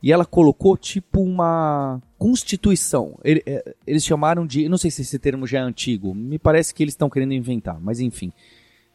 [0.02, 3.18] e ela colocou tipo uma constituição.
[3.24, 6.82] É, eles chamaram de, não sei se esse termo já é antigo, me parece que
[6.82, 8.32] eles estão querendo inventar, mas enfim,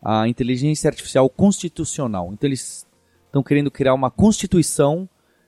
[0.02, 2.32] a inteligência artificial constitucional.
[2.34, 2.86] Então eles
[3.26, 5.08] estão querendo criar uma constituição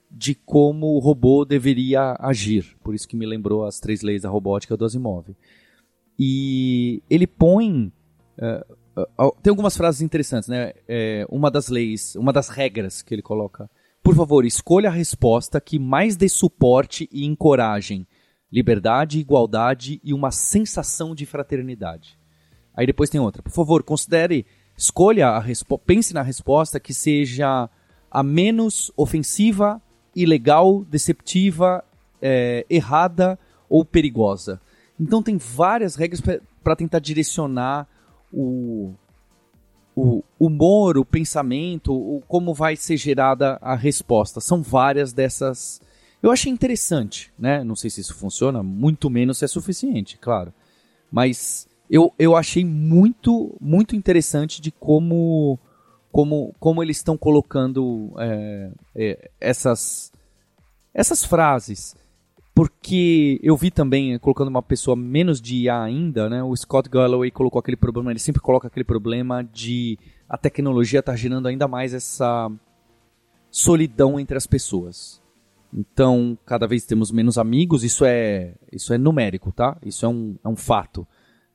[0.10, 2.76] de como o robô deveria agir.
[2.82, 5.28] Por isso que me lembrou as três leis da robótica do Asimov.
[6.17, 7.91] E ele põe
[8.38, 8.76] uh,
[9.41, 10.74] tem algumas frases interessantes, né?
[11.30, 13.69] Uma das leis, uma das regras que ele coloca
[14.10, 18.08] por favor, escolha a resposta que mais dê suporte e encorajem
[18.52, 22.17] liberdade, igualdade e uma sensação de fraternidade.
[22.76, 23.43] Aí depois tem outra.
[23.43, 27.69] Por favor, considere, escolha a resposta, pense na resposta que seja
[28.10, 29.80] a menos ofensiva,
[30.15, 31.86] ilegal, deceptiva,
[32.19, 33.38] é, errada
[33.69, 34.60] ou perigosa.
[35.00, 36.19] Então tem várias regras
[36.63, 37.88] para tentar direcionar
[38.34, 38.95] o,
[40.00, 44.40] o humor, o pensamento, o como vai ser gerada a resposta.
[44.40, 45.82] São várias dessas.
[46.22, 47.64] Eu achei interessante, né?
[47.64, 50.54] Não sei se isso funciona, muito menos se é suficiente, claro.
[51.12, 55.58] Mas eu, eu achei muito, muito interessante de como,
[56.12, 60.12] como, como eles estão colocando é, é, essas,
[60.94, 61.96] essas frases
[62.60, 67.32] porque eu vi também, colocando uma pessoa menos de IA ainda, né, o Scott Galloway
[67.32, 71.69] colocou aquele problema, ele sempre coloca aquele problema de a tecnologia estar tá gerando ainda
[71.69, 72.52] mais essa
[73.50, 75.22] solidão entre as pessoas.
[75.74, 79.78] Então, cada vez temos menos amigos, isso é, isso é numérico, tá?
[79.86, 81.08] Isso é um, é um fato,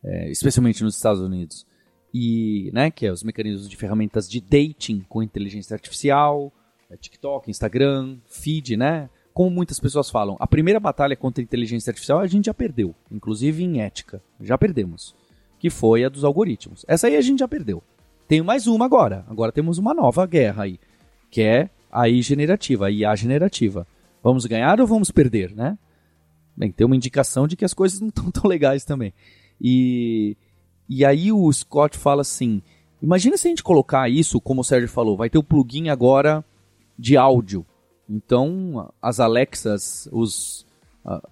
[0.02, 1.66] é, especialmente nos Estados Unidos.
[2.14, 6.50] E, né, que é os mecanismos de ferramentas de dating com inteligência artificial,
[6.88, 9.10] é TikTok, Instagram, feed, né?
[9.34, 12.94] Como muitas pessoas falam, a primeira batalha contra a inteligência artificial a gente já perdeu,
[13.10, 14.22] inclusive em ética.
[14.40, 15.12] Já perdemos.
[15.58, 16.84] Que foi a dos algoritmos.
[16.86, 17.82] Essa aí a gente já perdeu.
[18.28, 19.24] Tem mais uma agora.
[19.28, 20.78] Agora temos uma nova guerra aí,
[21.32, 23.84] que é a I generativa, a IA generativa.
[24.22, 25.76] Vamos ganhar ou vamos perder, né?
[26.56, 29.12] Bem, tem uma indicação de que as coisas não estão tão legais também.
[29.60, 30.36] E,
[30.88, 32.62] e aí o Scott fala assim:
[33.02, 36.44] imagina se a gente colocar isso, como o Sérgio falou, vai ter o plugin agora
[36.96, 37.66] de áudio.
[38.08, 40.66] Então, as Alexas, os,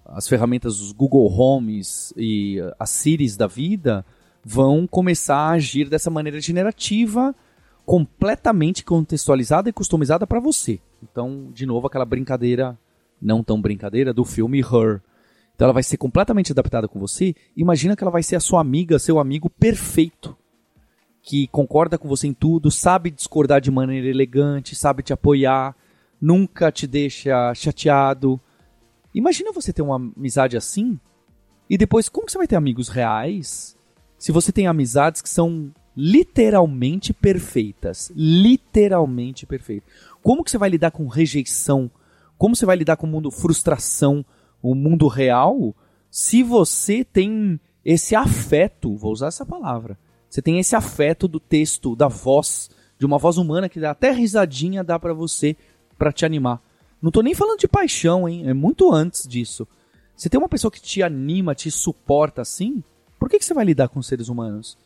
[0.05, 4.05] as ferramentas dos Google Homes e as Siris da vida
[4.43, 7.33] vão começar a agir dessa maneira generativa,
[7.85, 10.79] completamente contextualizada e customizada para você.
[11.01, 12.77] Então, de novo, aquela brincadeira,
[13.21, 15.01] não tão brincadeira, do filme Her.
[15.55, 17.35] Então, ela vai ser completamente adaptada com você.
[17.55, 20.35] Imagina que ela vai ser a sua amiga, seu amigo perfeito.
[21.21, 25.73] Que concorda com você em tudo, sabe discordar de maneira elegante, sabe te apoiar,
[26.23, 28.39] nunca te deixa chateado.
[29.13, 30.97] Imagina você ter uma amizade assim
[31.69, 33.77] e depois como você vai ter amigos reais
[34.17, 39.89] se você tem amizades que são literalmente perfeitas, literalmente perfeitas.
[40.21, 41.91] Como que você vai lidar com rejeição?
[42.37, 44.25] Como você vai lidar com o mundo frustração,
[44.61, 45.75] o mundo real,
[46.09, 49.99] se você tem esse afeto, vou usar essa palavra.
[50.29, 54.11] Você tem esse afeto do texto, da voz de uma voz humana que dá até
[54.11, 55.57] risadinha dá para você
[56.03, 56.61] para te animar.
[57.01, 58.43] Não tô nem falando de paixão, hein?
[58.45, 59.65] É muito antes disso.
[60.17, 62.83] Você tem uma pessoa que te anima, te suporta assim,
[63.17, 64.77] por que, que você vai lidar com seres humanos?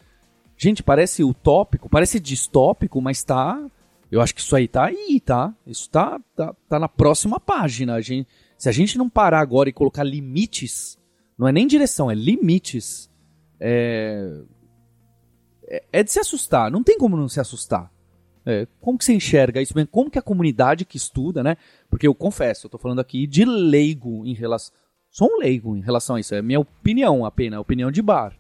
[0.56, 3.60] Gente, parece utópico, parece distópico, mas tá.
[4.12, 5.52] Eu acho que isso aí tá aí, tá?
[5.66, 7.96] Isso tá, tá, tá na próxima página.
[7.96, 11.00] A gente, se a gente não parar agora e colocar limites,
[11.36, 13.10] não é nem direção, é limites.
[13.60, 14.40] É,
[15.68, 16.70] é, é de se assustar.
[16.70, 17.92] Não tem como não se assustar.
[18.50, 19.74] É, como que você enxerga isso?
[19.92, 21.58] Como que a comunidade que estuda, né?
[21.90, 24.74] Porque eu confesso, eu tô falando aqui de leigo em relação.
[25.12, 26.34] Sou um leigo em relação a isso.
[26.34, 28.34] É minha opinião apenas, opinião de bar.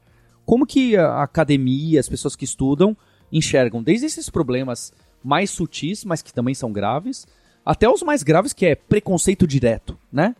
[0.46, 2.96] Como que a academia, as pessoas que estudam,
[3.30, 7.28] enxergam desde esses problemas mais sutis, mas que também são graves,
[7.66, 10.38] até os mais graves, que é preconceito direto, né?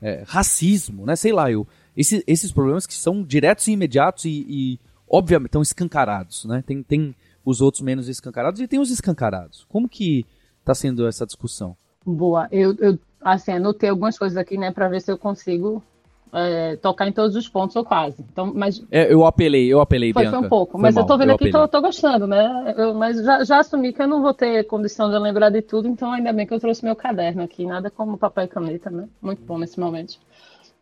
[0.00, 1.16] É, racismo, né?
[1.16, 5.62] Sei lá, eu, esse, esses problemas que são diretos e imediatos e, e obviamente, estão
[5.62, 6.62] escancarados, né?
[6.64, 7.16] Tem, tem
[7.48, 9.64] os outros menos escancarados e tem os escancarados.
[9.68, 10.26] Como que
[10.60, 11.74] está sendo essa discussão?
[12.04, 15.82] Boa, eu, eu assim, anotei algumas coisas aqui, né, para ver se eu consigo
[16.30, 18.22] é, tocar em todos os pontos ou quase.
[18.30, 20.36] Então, mas é, eu apelei, eu apelei, foi, Bianca.
[20.36, 22.26] Foi um pouco, foi mas mal, eu tô vendo eu aqui que eu tô gostando,
[22.26, 22.74] né?
[22.76, 25.88] Eu, mas já, já assumi que eu não vou ter condição de lembrar de tudo,
[25.88, 29.08] então ainda bem que eu trouxe meu caderno aqui, nada como papel e caneta, né?
[29.22, 30.18] Muito bom nesse momento.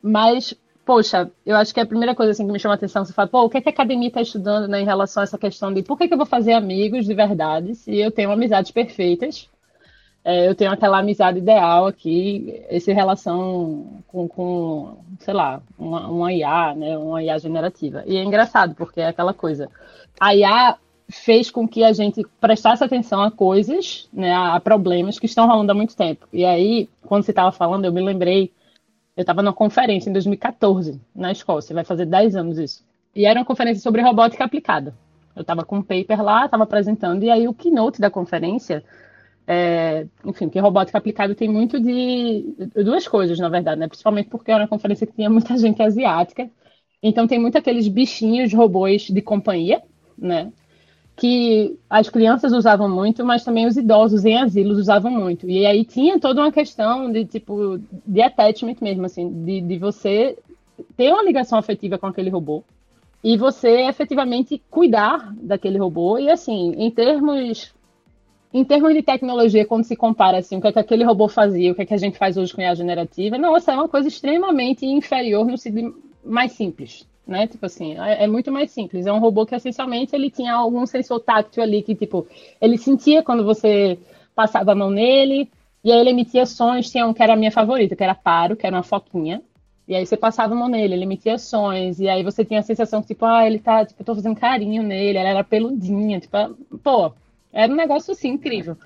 [0.03, 0.53] Mas,
[0.87, 3.29] poxa, eu acho que a primeira coisa assim, que me chama a atenção, você fala,
[3.29, 5.75] pô, o que, é que a academia está estudando né, em relação a essa questão
[5.75, 9.51] de por que, que eu vou fazer amigos de verdade se eu tenho amizades perfeitas
[10.29, 16.33] é, eu tenho aquela amizade ideal aqui, essa relação com, com sei lá, uma, uma
[16.33, 18.03] IA, né, uma IA generativa.
[18.05, 19.71] E é engraçado, porque é aquela coisa.
[20.19, 25.27] A IA fez com que a gente prestasse atenção a coisas, né, a problemas que
[25.27, 26.27] estão rolando há muito tempo.
[26.33, 28.51] E aí, quando você estava falando, eu me lembrei,
[29.17, 32.85] eu estava numa conferência em 2014, na Escócia, vai fazer 10 anos isso.
[33.15, 34.95] E era uma conferência sobre robótica aplicada.
[35.35, 38.85] Eu estava com um paper lá, estava apresentando, e aí o keynote da conferência
[39.47, 43.87] é, enfim, porque robótica aplicada tem muito de duas coisas, na verdade, né?
[43.87, 46.51] Principalmente porque era uma conferência que tinha muita gente asiática.
[47.03, 49.81] Então tem muito aqueles bichinhos robôs de companhia,
[50.19, 50.53] né?
[51.17, 55.49] Que as crianças usavam muito, mas também os idosos em asilos usavam muito.
[55.49, 60.37] E aí tinha toda uma questão de tipo de attachment mesmo, assim, de, de você
[60.97, 62.63] ter uma ligação afetiva com aquele robô
[63.25, 66.19] e você efetivamente cuidar daquele robô.
[66.19, 67.75] E assim, em termos
[68.53, 71.73] em termos de tecnologia, quando se compara assim, o que, é que aquele robô fazia,
[71.73, 74.09] o que, é que a gente faz hoje com a generativa, nossa, é uma coisa
[74.09, 77.47] extremamente inferior no sentido mais simples, né?
[77.47, 79.07] Tipo assim, é, é, muito mais simples.
[79.07, 82.27] É um robô que essencialmente ele tinha algum sensor táctil ali que tipo
[82.61, 83.99] ele sentia quando você
[84.35, 85.51] passava a mão nele
[85.83, 86.91] e aí ele emitia sons.
[86.91, 89.43] Tinha um que era a minha favorita, que era Paro, que era uma foquinha.
[89.89, 92.63] E aí você passava a mão nele, ele emitia sons, e aí você tinha a
[92.63, 96.19] sensação que, tipo, ah, ele tá, tipo, eu tô fazendo carinho nele, ela era peludinha,
[96.19, 96.37] tipo,
[96.83, 97.13] pô,
[97.53, 98.77] era um negócio assim incrível.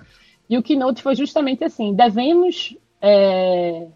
[0.48, 2.76] E o keynote foi justamente assim: devemos.
[3.00, 3.86] É...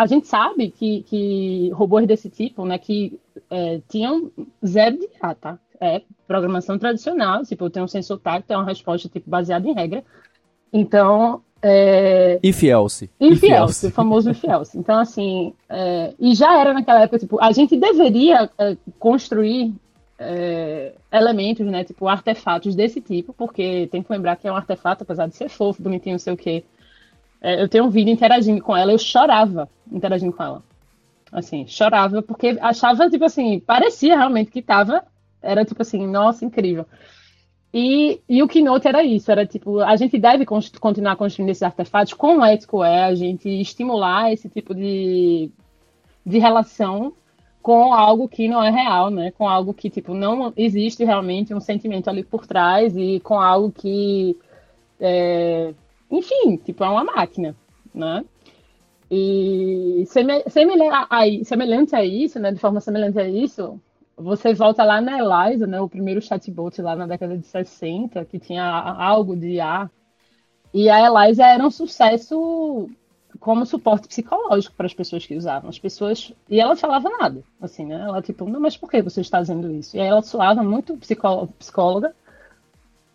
[0.00, 4.32] A gente sabe que, que robôs desse tipo, né, que é, tinham
[4.66, 5.58] zero de IA, tá?
[5.78, 10.02] É programação tradicional, tipo, tem um sensor tátil, tem uma resposta tipo, baseada em regra.
[10.72, 11.42] Então.
[11.60, 12.40] É...
[12.42, 13.10] If else.
[13.20, 14.78] If, else, o famoso if else.
[14.78, 16.14] Então, assim, é...
[16.18, 19.74] e já era naquela época, tipo, a gente deveria é, construir
[20.18, 25.02] é, elementos, né, tipo artefatos desse tipo, porque tem que lembrar que é um artefato,
[25.02, 26.64] apesar de ser fofo, bonitinho, não sei o quê.
[27.40, 30.62] É, eu tenho um vídeo interagindo com ela, eu chorava interagindo com ela.
[31.32, 35.04] Assim, chorava, porque achava, tipo assim, parecia realmente que tava,
[35.40, 36.86] era tipo assim, nossa, incrível.
[37.72, 42.12] E, e o Keynote era isso, era tipo, a gente deve continuar construindo esses artefatos,
[42.12, 45.50] quão ético é a gente estimular esse tipo de,
[46.26, 47.14] de relação
[47.62, 49.30] com algo que não é real, né?
[49.30, 53.70] Com algo que tipo não existe realmente um sentimento ali por trás e com algo
[53.70, 54.36] que,
[54.98, 55.72] é...
[56.10, 57.54] enfim, tipo é uma máquina,
[57.94, 58.24] né?
[59.10, 62.52] E semelhante a isso, né?
[62.52, 63.80] De forma semelhante a isso,
[64.16, 65.80] você volta lá na Eliza, né?
[65.80, 69.90] O primeiro chatbot lá na década de 60 que tinha algo de IA.
[70.72, 72.88] E a Eliza era um sucesso
[73.40, 75.70] como suporte psicológico para as pessoas que usavam.
[75.70, 76.32] As pessoas.
[76.48, 78.00] E ela falava nada, assim, né?
[78.00, 79.96] Ela, tipo, não, mas por que você está fazendo isso?
[79.96, 82.14] E aí ela soava muito psicóloga,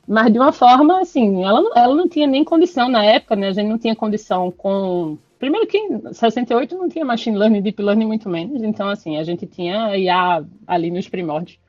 [0.07, 3.47] mas de uma forma, assim, ela, ela não tinha nem condição na época, né?
[3.47, 5.17] A gente não tinha condição com.
[5.39, 8.63] Primeiro que em 68 não tinha machine learning, deep learning, muito menos.
[8.63, 11.59] Então, assim, a gente tinha IA ali nos primórdios.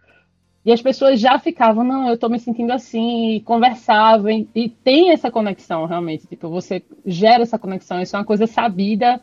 [0.65, 4.69] E as pessoas já ficavam, não, eu estou me sentindo assim, e conversavam, e, e,
[4.69, 6.27] tem essa conexão realmente.
[6.27, 9.21] Tipo, você gera essa conexão, isso é uma coisa sabida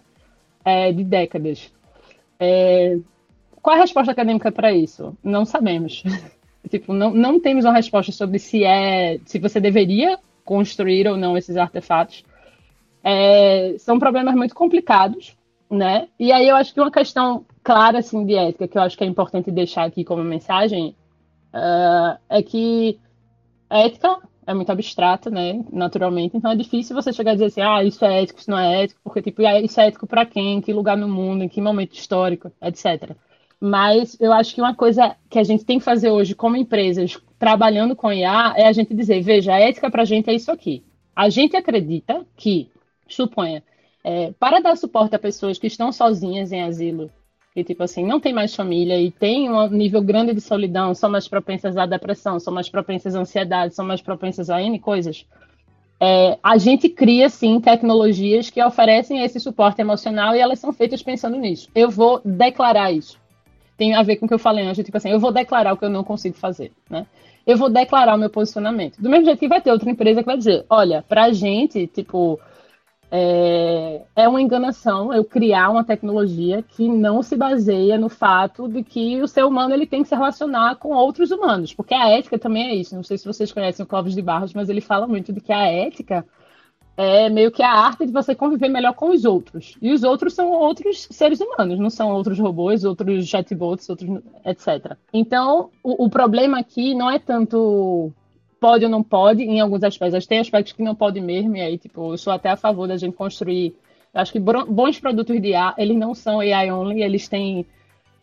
[0.64, 1.70] é, de décadas.
[2.40, 2.98] É,
[3.62, 5.18] qual a resposta acadêmica para isso?
[5.24, 6.04] Não sabemos.
[6.70, 11.38] tipo, não, não temos uma resposta sobre se é, se você deveria construir ou não
[11.38, 12.24] esses artefatos.
[13.04, 15.36] É, são problemas muito complicados,
[15.70, 16.08] né?
[16.20, 19.04] E aí eu acho que uma questão clara, assim, de ética, que eu acho que
[19.04, 20.96] é importante deixar aqui como mensagem,
[21.54, 23.00] uh, é que
[23.70, 25.64] a ética é muito abstrata, né?
[25.72, 28.60] Naturalmente, então é difícil você chegar a dizer assim, ah, isso é ético, isso não
[28.60, 31.44] é ético, porque, tipo, ah, isso é ético para quem, em que lugar no mundo,
[31.44, 33.16] em que momento histórico, etc.
[33.66, 37.18] Mas eu acho que uma coisa que a gente tem que fazer hoje como empresas
[37.40, 40.52] trabalhando com IA é a gente dizer, veja, a ética para a gente é isso
[40.52, 40.84] aqui.
[41.16, 42.70] A gente acredita que,
[43.08, 43.64] suponha,
[44.04, 47.10] é, para dar suporte a pessoas que estão sozinhas em asilo,
[47.54, 51.10] que tipo assim, não tem mais família e tem um nível grande de solidão, são
[51.10, 55.26] mais propensas à depressão, são mais propensas à ansiedade, são mais propensas a N coisas.
[56.02, 61.02] É, a gente cria, sim, tecnologias que oferecem esse suporte emocional e elas são feitas
[61.02, 61.70] pensando nisso.
[61.74, 63.23] Eu vou declarar isso
[63.78, 65.78] tem a ver com o que eu falei antes, tipo assim, eu vou declarar o
[65.78, 67.06] que eu não consigo fazer, né?
[67.46, 69.02] Eu vou declarar o meu posicionamento.
[69.02, 72.40] Do mesmo jeito que vai ter outra empresa que vai dizer, olha, pra gente, tipo,
[73.12, 78.84] é, é uma enganação eu criar uma tecnologia que não se baseia no fato de
[78.84, 82.40] que o ser humano ele tem que se relacionar com outros humanos, porque a ética
[82.40, 82.96] também é isso.
[82.96, 85.54] Não sei se vocês conhecem o Clóvis de Barros, mas ele fala muito de que
[85.54, 86.26] a ética
[86.96, 89.76] é meio que a arte de você conviver melhor com os outros.
[89.82, 94.10] E os outros são outros seres humanos, não são outros robôs, outros chatbots, outros,
[94.46, 94.96] etc.
[95.12, 98.12] Então, o, o problema aqui não é tanto
[98.60, 100.26] pode ou não pode, em alguns aspectos.
[100.26, 102.96] Tem aspectos que não pode mesmo, e aí, tipo, eu sou até a favor da
[102.96, 103.76] gente construir.
[104.14, 107.66] Acho que bons produtos de IA, eles não são AI only, eles têm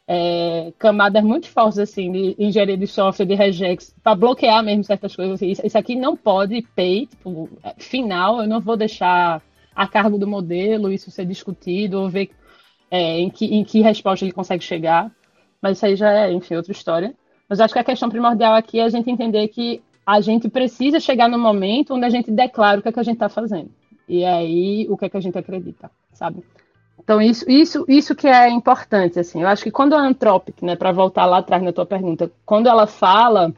[0.07, 5.15] é, camadas muito fortes assim de engenharia de software, de regex, para bloquear mesmo certas
[5.15, 5.35] coisas.
[5.35, 5.51] Assim.
[5.51, 9.41] Isso, isso, aqui não pode pay, tipo, é, final, eu não vou deixar
[9.75, 12.31] a cargo do modelo isso ser discutido ou ver
[12.91, 15.11] é, em, que, em que resposta ele consegue chegar.
[15.63, 17.15] Mas isso aí já é, enfim, outra história.
[17.49, 20.99] Mas acho que a questão primordial aqui é a gente entender que a gente precisa
[20.99, 23.71] chegar no momento onde a gente declara o que, é que a gente está fazendo.
[24.09, 26.43] E aí, o que é que a gente acredita, sabe?
[27.03, 29.43] Então, isso, isso, isso que é importante, assim.
[29.43, 32.69] Eu acho que quando a Anthropic, né, para voltar lá atrás na tua pergunta, quando
[32.69, 33.53] ela fala,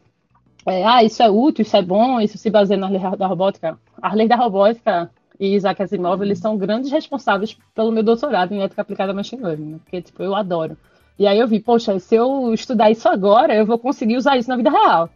[0.67, 3.79] é, ah, isso é útil, isso é bom, isso se baseia na lei da robótica,
[4.01, 8.63] a lei da robótica e Isaac Asimov, eles são grandes responsáveis pelo meu doutorado em
[8.63, 9.79] ética aplicada a machine learning, né?
[9.83, 10.77] porque, tipo, eu adoro.
[11.19, 14.49] E aí eu vi, poxa, se eu estudar isso agora, eu vou conseguir usar isso
[14.49, 15.11] na vida real.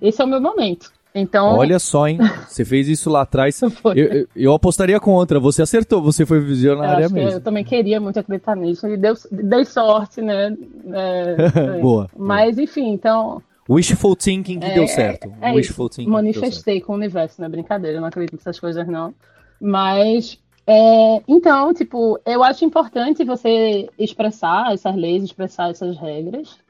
[0.00, 0.92] Esse é o meu momento.
[1.14, 1.56] Então...
[1.56, 2.18] Olha só, hein?
[2.48, 3.60] Você fez isso lá atrás.
[3.62, 5.40] eu, eu, eu, apostaria contra.
[5.40, 7.30] Você acertou, você foi visionária eu mesmo.
[7.30, 8.86] Eu também queria muito acreditar nisso.
[8.86, 10.56] E deu, dei sorte, né?
[10.92, 12.08] É, boa.
[12.16, 12.64] Mas, boa.
[12.64, 13.42] enfim, então.
[13.68, 15.32] Wishful thinking que é, deu certo.
[15.40, 15.96] É, é Wishful isso.
[15.96, 16.10] thinking.
[16.10, 17.96] Manifestei com o universo, não é brincadeira.
[17.96, 19.12] Eu não acredito nessas coisas, não.
[19.60, 20.38] Mas.
[20.66, 26.69] É, então, tipo, eu acho importante você expressar essas leis, expressar essas regras, é,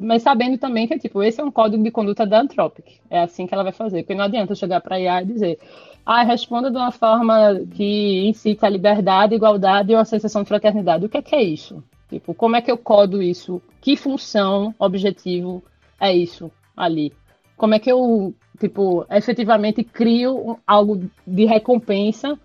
[0.00, 2.98] mas sabendo também que, tipo, esse é um código de conduta da Anthropic.
[3.10, 4.02] É assim que ela vai fazer.
[4.02, 5.58] Porque não adianta chegar para a IA e dizer,
[6.04, 11.04] ah, responda de uma forma que incite a liberdade, igualdade e uma sensação de fraternidade.
[11.04, 11.82] O que é que é isso?
[12.08, 13.60] Tipo, como é que eu codo isso?
[13.80, 15.62] Que função, objetivo
[16.00, 17.12] é isso ali?
[17.56, 22.38] Como é que eu, tipo, efetivamente crio algo de recompensa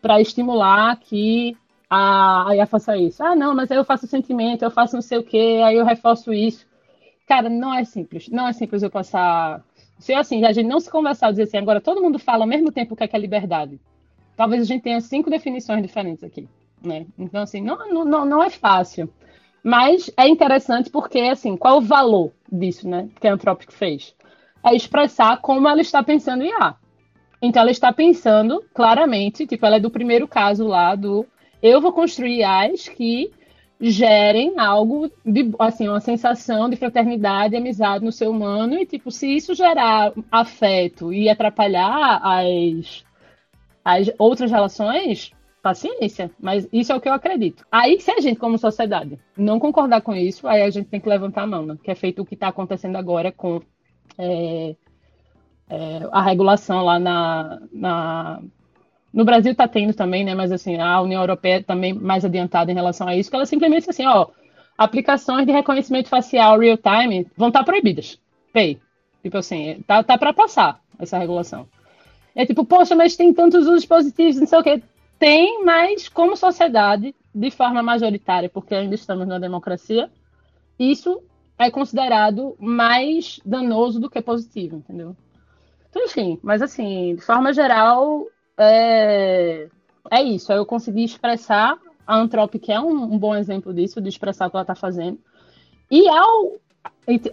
[0.00, 1.56] para estimular que
[1.90, 3.22] a IA faça isso?
[3.22, 5.84] Ah, não, mas aí eu faço sentimento, eu faço não sei o quê, aí eu
[5.84, 6.67] reforço isso.
[7.28, 8.28] Cara, não é simples.
[8.30, 9.62] Não é simples eu passar.
[9.98, 12.72] Se assim, a gente não se conversar, dizer assim, agora todo mundo fala ao mesmo
[12.72, 13.78] tempo o que é, que é liberdade.
[14.34, 16.48] Talvez a gente tenha cinco definições diferentes aqui,
[16.82, 17.04] né?
[17.18, 19.12] Então, assim, não, não, não é fácil.
[19.62, 23.08] Mas é interessante porque, assim, qual o valor disso, né?
[23.20, 24.14] Que a Anthropic fez?
[24.64, 26.76] É expressar como ela está pensando em A.
[27.42, 31.26] Então, ela está pensando claramente, tipo, ela é do primeiro caso lá do
[31.60, 33.30] eu vou construir AIs que
[33.80, 39.28] gerem algo de assim uma sensação de fraternidade amizade no ser humano e tipo se
[39.28, 43.04] isso gerar afeto e atrapalhar as,
[43.84, 45.30] as outras relações
[45.62, 49.60] paciência mas isso é o que eu acredito aí se a gente como sociedade não
[49.60, 51.78] concordar com isso aí a gente tem que levantar a mão né?
[51.82, 53.60] que é feito o que está acontecendo agora com
[54.18, 54.74] é,
[55.70, 58.42] é, a regulação lá na, na
[59.12, 60.34] no Brasil está tendo também, né?
[60.34, 63.88] Mas assim, a União Europeia também mais adiantada em relação a isso, que ela simplesmente
[63.88, 64.26] assim, ó,
[64.76, 68.18] aplicações de reconhecimento facial real time vão estar tá proibidas.
[68.52, 68.80] Pay.
[69.22, 71.68] Tipo assim, tá, tá para passar essa regulação.
[72.34, 74.82] É tipo, poxa, mas tem tantos usos positivos, não sei o quê.
[75.18, 80.08] Tem, mas como sociedade, de forma majoritária, porque ainda estamos na democracia,
[80.78, 81.20] isso
[81.58, 85.16] é considerado mais danoso do que positivo, entendeu?
[85.90, 88.26] Então, enfim, mas assim, de forma geral,
[88.58, 89.68] é,
[90.10, 90.52] é isso.
[90.52, 94.50] Eu consegui expressar a Anthropic, que é um, um, bom exemplo disso, de expressar o
[94.50, 95.18] que ela está fazendo.
[95.90, 96.58] E ao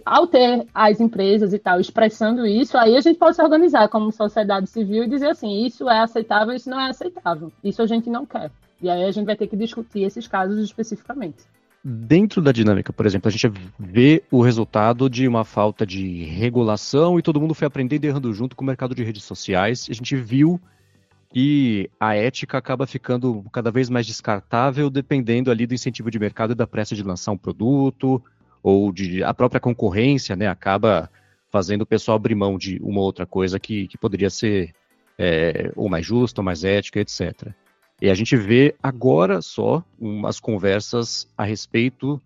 [0.04, 4.10] ao ter as empresas e tal expressando isso, aí a gente pode se organizar como
[4.10, 7.52] sociedade civil e dizer assim, isso é aceitável, isso não é aceitável.
[7.62, 8.50] Isso a gente não quer.
[8.80, 11.44] E aí a gente vai ter que discutir esses casos especificamente.
[11.84, 17.18] Dentro da dinâmica, por exemplo, a gente vê o resultado de uma falta de regulação
[17.18, 19.86] e todo mundo foi aprendendo errando junto com o mercado de redes sociais.
[19.88, 20.60] A gente viu
[21.30, 26.52] que a ética acaba ficando cada vez mais descartável dependendo ali do incentivo de mercado
[26.52, 28.22] e da pressa de lançar um produto,
[28.62, 31.10] ou de a própria concorrência, né, acaba
[31.50, 34.74] fazendo o pessoal abrir mão de uma outra coisa que, que poderia ser
[35.18, 37.52] é, ou mais justa, ou mais ética, etc.
[38.00, 42.20] E a gente vê agora só umas conversas a respeito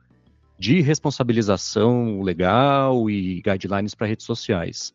[0.59, 4.93] de responsabilização legal e guidelines para redes sociais.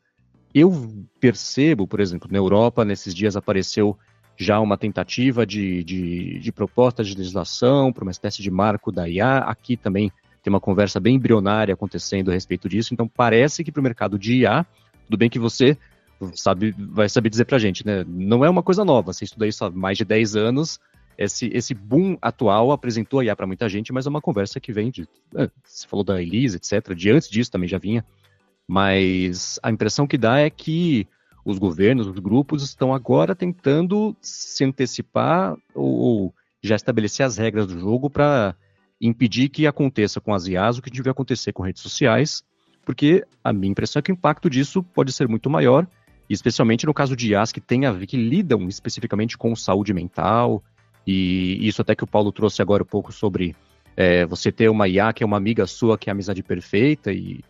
[0.56, 3.98] Eu percebo, por exemplo, na Europa, nesses dias apareceu
[4.38, 9.08] já uma tentativa de, de, de proposta de legislação para uma espécie de marco da
[9.10, 9.40] IA.
[9.40, 10.10] Aqui também
[10.42, 12.94] tem uma conversa bem embrionária acontecendo a respeito disso.
[12.94, 14.66] Então, parece que para o mercado de IA,
[15.06, 15.78] tudo bem que você
[16.34, 18.06] sabe, vai saber dizer para a gente, né?
[18.08, 20.80] Não é uma coisa nova, você estuda isso há mais de 10 anos.
[21.18, 24.72] Esse, esse boom atual apresentou a IA para muita gente, mas é uma conversa que
[24.72, 25.06] vem de.
[25.36, 26.94] É, você falou da Elise, etc.
[26.96, 28.06] De antes disso também já vinha.
[28.68, 31.08] Mas a impressão que dá é que
[31.46, 37.68] os governos, os grupos estão agora tentando se antecipar ou, ou já estabelecer as regras
[37.68, 38.56] do jogo para
[39.00, 42.44] impedir que aconteça com as IAs o que deve acontecer com redes sociais,
[42.84, 45.88] porque a minha impressão é que o impacto disso pode ser muito maior,
[46.28, 50.64] especialmente no caso de IAs que tem a ver, que lidam especificamente com saúde mental,
[51.06, 53.56] e isso até que o Paulo trouxe agora um pouco sobre
[53.96, 57.12] é, você ter uma IA que é uma amiga sua, que é a amizade perfeita,
[57.12, 57.44] e,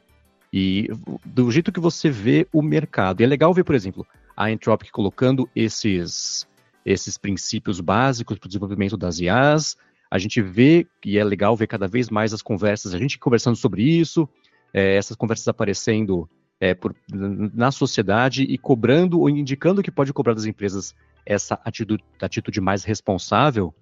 [0.57, 0.87] e
[1.25, 3.19] do jeito que você vê o mercado.
[3.19, 6.47] E é legal ver, por exemplo, a Anthropic colocando esses,
[6.85, 9.75] esses princípios básicos para o desenvolvimento das IAs,
[10.09, 13.57] a gente vê, e é legal ver cada vez mais as conversas, a gente conversando
[13.57, 14.29] sobre isso,
[14.73, 20.35] é, essas conversas aparecendo é, por, na sociedade e cobrando ou indicando que pode cobrar
[20.35, 20.95] das empresas
[21.25, 23.75] essa atitude, atitude mais responsável.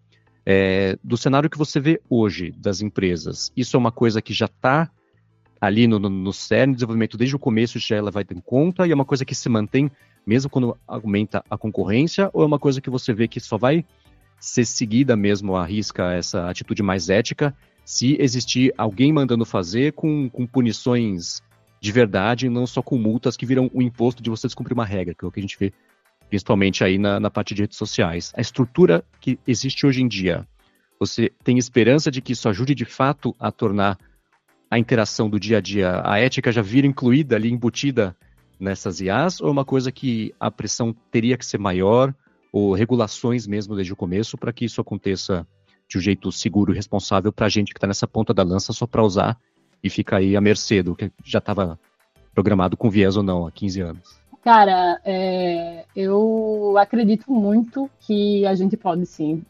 [0.43, 4.47] É, do cenário que você vê hoje das empresas, isso é uma coisa que já
[4.47, 4.91] está
[5.63, 8.85] ali no, no, no cerne do desenvolvimento desde o começo, já ela vai em conta,
[8.85, 9.89] e é uma coisa que se mantém
[10.25, 13.85] mesmo quando aumenta a concorrência, ou é uma coisa que você vê que só vai
[14.41, 17.55] ser seguida mesmo à risca essa atitude mais ética,
[17.85, 21.41] se existir alguém mandando fazer com, com punições
[21.79, 25.13] de verdade, não só com multas que viram o imposto de você descumprir uma regra,
[25.13, 25.71] que é o que a gente vê
[26.29, 28.33] principalmente aí na, na parte de redes sociais.
[28.35, 30.45] A estrutura que existe hoje em dia,
[30.99, 33.97] você tem esperança de que isso ajude de fato a tornar
[34.73, 38.15] a interação do dia a dia, a ética já vira incluída ali, embutida
[38.59, 42.11] nessas IAs, ou é uma coisa que a pressão teria que ser maior,
[42.51, 45.45] ou regulações mesmo desde o começo para que isso aconteça
[45.87, 48.73] de um jeito seguro e responsável para a gente que está nessa ponta da lança
[48.73, 49.37] só para usar
[49.83, 51.79] e ficar aí à mercê do que já estava
[52.33, 54.19] programado com viés ou não há 15 anos.
[54.43, 59.43] Cara, é, eu acredito muito que a gente pode sim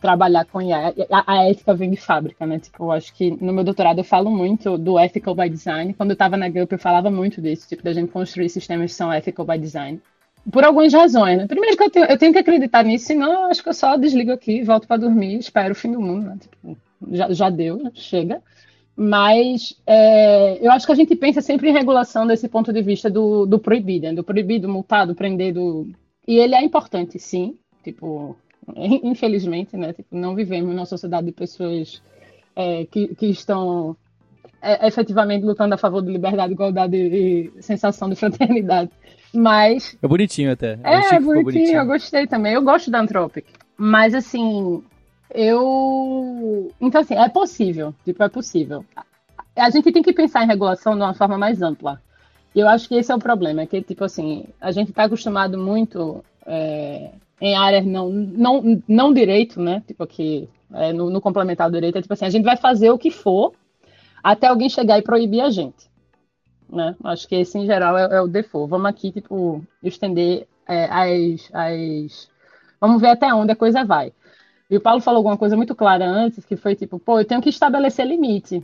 [0.00, 0.94] trabalhar com IA.
[1.10, 2.58] A, a, ética vem de fábrica, né?
[2.58, 5.92] Tipo, eu acho que no meu doutorado eu falo muito do ethical by design.
[5.92, 8.96] Quando eu estava na GUP eu falava muito disso, tipo, da gente construir sistemas que
[8.96, 10.00] são ethical by design
[10.50, 11.36] por algumas razões.
[11.36, 11.46] Né?
[11.46, 13.96] Primeiro que eu tenho, eu tenho, que acreditar nisso, senão eu acho que eu só
[13.96, 16.26] desligo aqui, volto para dormir, espero o fim do mundo.
[16.26, 16.38] Né?
[16.40, 16.78] Tipo,
[17.12, 18.40] já, já deu, chega.
[18.96, 23.08] Mas é, eu acho que a gente pensa sempre em regulação desse ponto de vista
[23.08, 24.14] do, do proibido, né?
[24.14, 25.88] do proibido, multado, prender, do...
[26.26, 27.56] e ele é importante, sim.
[27.84, 28.36] Tipo,
[29.04, 29.92] infelizmente, né?
[29.92, 32.02] Tipo, não vivemos numa sociedade de pessoas
[32.54, 33.96] é, que, que estão
[34.60, 38.90] é, efetivamente lutando a favor de liberdade, igualdade e sensação de fraternidade.
[39.32, 39.96] Mas.
[40.02, 40.74] É bonitinho até.
[40.74, 42.54] Eu é, bonitinho, bonitinho, eu gostei também.
[42.54, 43.46] Eu gosto da Anthropic.
[43.76, 44.82] Mas assim,
[45.32, 46.72] eu.
[46.80, 47.94] Então, assim, é possível.
[48.04, 48.84] Tipo, é possível.
[49.54, 52.00] A gente tem que pensar em regulação de uma forma mais ampla.
[52.54, 55.04] E eu acho que esse é o problema, é que, tipo assim, a gente está
[55.04, 57.10] acostumado muito é,
[57.40, 59.82] em áreas não, não, não direito, né?
[59.86, 62.98] Tipo aqui, é, no, no complementar direito, é tipo assim, a gente vai fazer o
[62.98, 63.52] que for
[64.22, 65.88] até alguém chegar e proibir a gente
[66.70, 66.94] né?
[67.04, 68.70] Acho que esse, em geral, é, é o default.
[68.70, 72.30] Vamos aqui, tipo, estender é, as, as...
[72.80, 74.12] Vamos ver até onde a coisa vai.
[74.70, 77.40] E o Paulo falou alguma coisa muito clara antes, que foi tipo, pô, eu tenho
[77.40, 78.62] que estabelecer limite.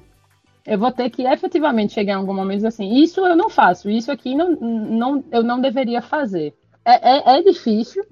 [0.67, 4.11] Eu vou ter que efetivamente chegar em algum momento assim, isso eu não faço, isso
[4.11, 6.55] aqui não, não, eu não deveria fazer.
[6.85, 8.05] É, é, é difícil,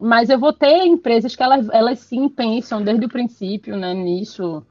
[0.00, 4.64] mas eu vou ter empresas que elas, elas sim pensam desde o princípio né, nisso,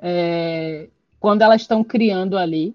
[0.00, 2.74] é, quando elas estão criando ali.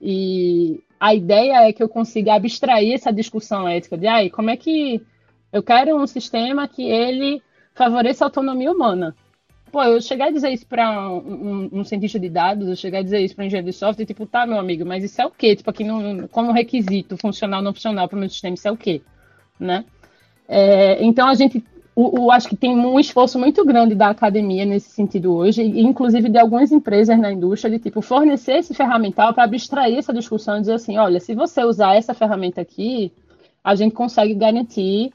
[0.00, 4.56] E a ideia é que eu consiga abstrair essa discussão ética de ai, como é
[4.56, 5.00] que
[5.52, 7.42] eu quero um sistema que ele
[7.74, 9.14] favoreça a autonomia humana.
[9.72, 12.98] pô, eu chegar a dizer isso para um, um, um, cientista de dados, eu chegar
[12.98, 15.26] a dizer isso para um engenheiro de software, tipo, tá, meu amigo, mas isso é
[15.26, 15.56] o quê?
[15.56, 15.84] Tipo, aqui
[16.30, 19.00] como requisito funcional não funcional para o meu sistema, isso é o quê?
[19.58, 19.84] Né?
[20.52, 24.64] É, então a gente o, o, acho que tem um esforço muito grande da academia
[24.64, 29.34] nesse sentido hoje, e inclusive de algumas empresas na indústria, de tipo fornecer esse ferramental
[29.34, 33.12] para abstrair essa discussão e dizer assim, olha, se você usar essa ferramenta aqui,
[33.62, 35.12] a gente consegue garantir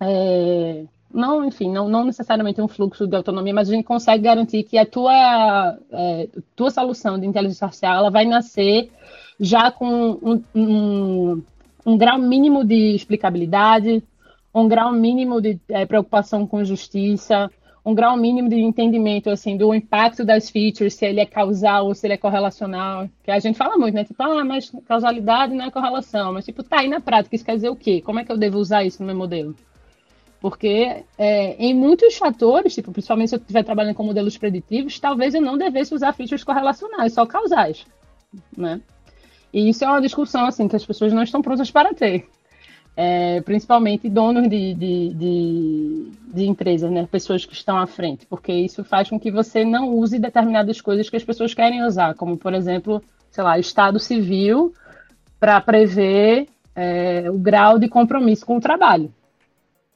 [0.00, 4.62] é, não, enfim, não, não necessariamente um fluxo de autonomia, mas a gente consegue garantir
[4.62, 8.90] que a tua, é, tua solução de inteligência artificial ela vai nascer
[9.38, 11.42] já com um, um,
[11.84, 14.02] um grau mínimo de explicabilidade,
[14.54, 17.50] um grau mínimo de é, preocupação com justiça,
[17.84, 21.94] um grau mínimo de entendimento assim do impacto das features, se ele é causal ou
[21.94, 23.08] se ele é correlacional.
[23.22, 24.04] Que a gente fala muito, né?
[24.04, 26.32] Tipo, ah, mas causalidade não é correlação.
[26.32, 28.02] Mas, tipo, tá aí na prática, isso quer dizer o quê?
[28.02, 29.54] Como é que eu devo usar isso no meu modelo?
[30.40, 35.34] Porque é, em muitos fatores, tipo, principalmente se eu estiver trabalhando com modelos preditivos, talvez
[35.34, 37.84] eu não devesse usar features correlacionais, só causais,
[38.56, 38.80] né?
[39.52, 42.26] E isso é uma discussão, assim, que as pessoas não estão prontas para ter
[42.96, 47.08] é, principalmente donos de, de, de, de, empresas, né?
[47.10, 51.08] pessoas que estão à frente, porque isso faz com que você não use determinadas coisas
[51.08, 54.74] que as pessoas querem usar, como, por exemplo, sei lá, Estado civil
[55.38, 59.12] para prever é, o grau de compromisso com o trabalho.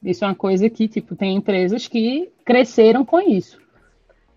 [0.03, 3.57] Isso é uma coisa que, tipo, tem empresas que cresceram com isso.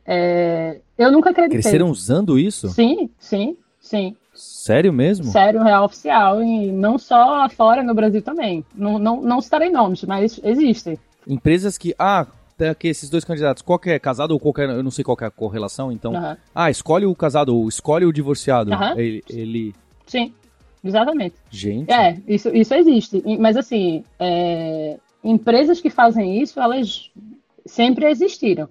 [0.04, 1.60] É, eu nunca acreditei.
[1.60, 2.68] Cresceram usando isso?
[2.68, 4.16] Sim, sim, sim.
[4.38, 5.24] Sério mesmo?
[5.24, 6.40] Sério, real oficial.
[6.42, 8.64] E não só fora, no Brasil também.
[8.72, 10.96] Não, não, não citarei nomes, mas existem.
[11.26, 11.92] Empresas que.
[11.98, 12.24] Ah,
[12.56, 13.62] tem aqui esses dois candidatos.
[13.62, 14.68] Qualquer é casado ou qualquer.
[14.68, 16.12] Eu não sei qual é a correlação, então.
[16.12, 16.36] Uhum.
[16.54, 18.70] Ah, escolhe o casado ou escolhe o divorciado.
[18.70, 18.98] Uhum.
[18.98, 19.74] Ele, ele.
[20.06, 20.32] Sim,
[20.84, 21.34] exatamente.
[21.50, 21.92] Gente.
[21.92, 23.22] É, isso, isso existe.
[23.40, 24.98] Mas assim, é...
[25.24, 27.10] empresas que fazem isso, elas
[27.66, 28.68] sempre existiram.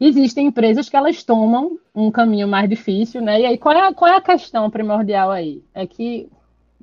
[0.00, 3.40] Existem empresas que elas tomam um caminho mais difícil, né?
[3.40, 5.62] E aí, qual é a, qual é a questão primordial aí?
[5.72, 6.28] É que,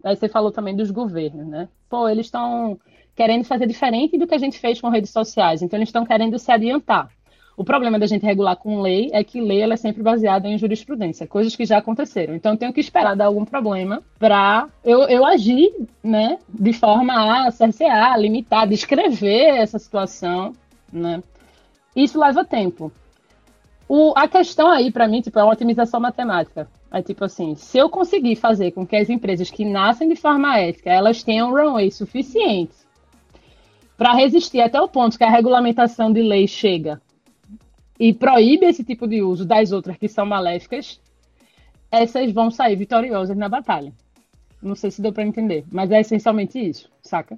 [0.03, 1.67] aí você falou também dos governos, né?
[1.89, 2.79] Pô, eles estão
[3.15, 6.39] querendo fazer diferente do que a gente fez com redes sociais, então eles estão querendo
[6.39, 7.09] se adiantar.
[7.57, 10.57] O problema da gente regular com lei é que lei ela é sempre baseada em
[10.57, 12.33] jurisprudência, coisas que já aconteceram.
[12.33, 15.69] Então, eu tenho que esperar dar algum problema para eu, eu agir
[16.01, 20.53] né, de forma a cercear, limitar, descrever essa situação.
[20.91, 21.21] Né?
[21.95, 22.91] Isso leva tempo.
[23.93, 26.65] O, a questão aí, para mim, tipo, é uma otimização matemática.
[26.89, 30.57] É tipo assim, se eu conseguir fazer com que as empresas que nascem de forma
[30.57, 32.73] ética, elas tenham runway suficiente
[33.97, 37.01] para resistir até o ponto que a regulamentação de lei chega
[37.99, 40.97] e proíbe esse tipo de uso das outras que são maléficas,
[41.91, 43.91] essas vão sair vitoriosas na batalha.
[44.61, 47.37] Não sei se deu para entender, mas é essencialmente isso, saca?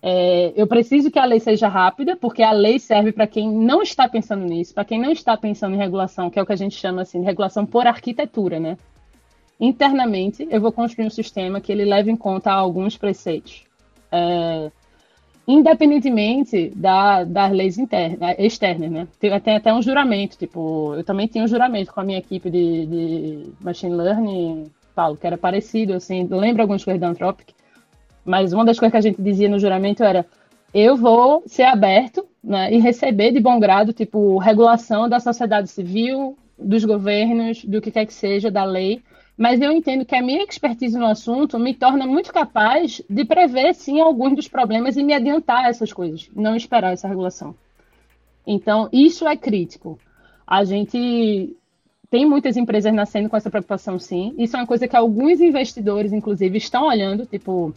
[0.00, 3.82] É, eu preciso que a lei seja rápida, porque a lei serve para quem não
[3.82, 6.56] está pensando nisso, para quem não está pensando em regulação, que é o que a
[6.56, 8.76] gente chama assim, de regulação por arquitetura, né?
[9.60, 13.64] Internamente, eu vou construir um sistema que ele leve em conta alguns preceitos.
[14.12, 14.70] É,
[15.48, 19.08] independentemente da, das leis internas, externas, né?
[19.18, 22.48] Tem, tem, até um juramento, tipo, eu também tinha um juramento com a minha equipe
[22.50, 27.52] de, de machine learning, Paulo, que era parecido, assim, lembra algumas coisas da Anthropic,
[28.24, 30.26] mas uma das coisas que a gente dizia no juramento era:
[30.72, 36.36] eu vou ser aberto né, e receber de bom grado, tipo, regulação da sociedade civil,
[36.58, 39.02] dos governos, do que quer que seja, da lei.
[39.36, 43.72] Mas eu entendo que a minha expertise no assunto me torna muito capaz de prever,
[43.74, 47.54] sim, alguns dos problemas e me adiantar essas coisas, não esperar essa regulação.
[48.44, 49.98] Então, isso é crítico.
[50.44, 51.56] A gente
[52.10, 54.34] tem muitas empresas nascendo com essa preocupação, sim.
[54.36, 57.72] Isso é uma coisa que alguns investidores, inclusive, estão olhando, tipo,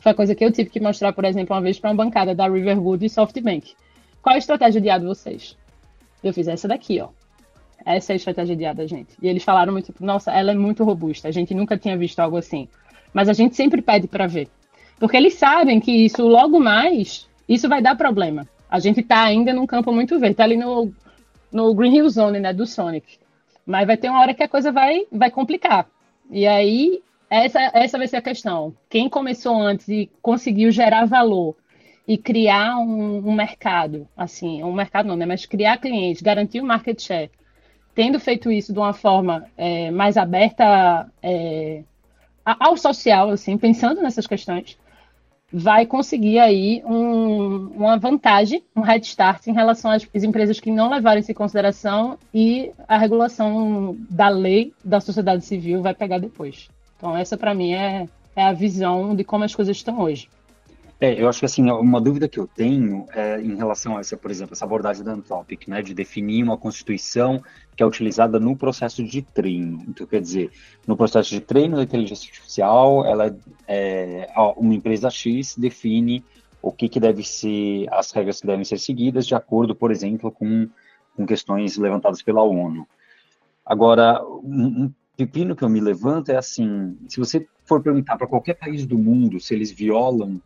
[0.00, 2.34] foi a coisa que eu tive que mostrar, por exemplo, uma vez para uma bancada
[2.34, 3.74] da Riverwood e SoftBank.
[4.22, 5.56] Qual a estratégia de IA vocês?
[6.22, 7.08] Eu fiz essa daqui, ó.
[7.84, 9.14] Essa é a estratégia de IA da gente.
[9.22, 11.28] E eles falaram muito, tipo, nossa, ela é muito robusta.
[11.28, 12.68] A gente nunca tinha visto algo assim.
[13.12, 14.48] Mas a gente sempre pede para ver.
[14.98, 18.46] Porque eles sabem que isso logo mais, isso vai dar problema.
[18.70, 20.92] A gente está ainda num campo muito verde, tá ali no,
[21.50, 23.18] no Green Hill Zone, né, do Sonic.
[23.66, 25.86] Mas vai ter uma hora que a coisa vai, vai complicar.
[26.30, 28.74] E aí essa, essa vai ser a questão.
[28.88, 31.56] Quem começou antes e conseguiu gerar valor
[32.06, 35.24] e criar um, um mercado, assim, um mercado não, né?
[35.24, 37.30] Mas criar clientes, garantir o market share,
[37.94, 41.84] tendo feito isso de uma forma é, mais aberta é,
[42.44, 44.76] ao social, assim, pensando nessas questões,
[45.52, 50.90] vai conseguir aí um, uma vantagem, um head start em relação às empresas que não
[50.90, 56.68] levaram isso em consideração e a regulação da lei da sociedade civil vai pegar depois.
[57.00, 60.28] Então, essa para mim é, é a visão de como as coisas estão hoje.
[61.00, 64.18] É, eu acho que assim, uma dúvida que eu tenho é em relação a essa,
[64.18, 67.42] por exemplo, essa abordagem da Anthropic, né, de definir uma constituição
[67.74, 69.82] que é utilizada no processo de treino.
[69.88, 70.50] Então, quer dizer,
[70.86, 73.34] no processo de treino da inteligência artificial, ela
[73.66, 74.28] é,
[74.58, 76.22] uma empresa X define
[76.60, 80.30] o que, que deve ser, as regras que devem ser seguidas de acordo, por exemplo,
[80.30, 80.68] com,
[81.16, 82.86] com questões levantadas pela ONU.
[83.64, 84.92] Agora, um,
[85.26, 88.96] pepino que eu me levanto é assim, se você for perguntar para qualquer país do
[88.96, 90.40] mundo se eles violam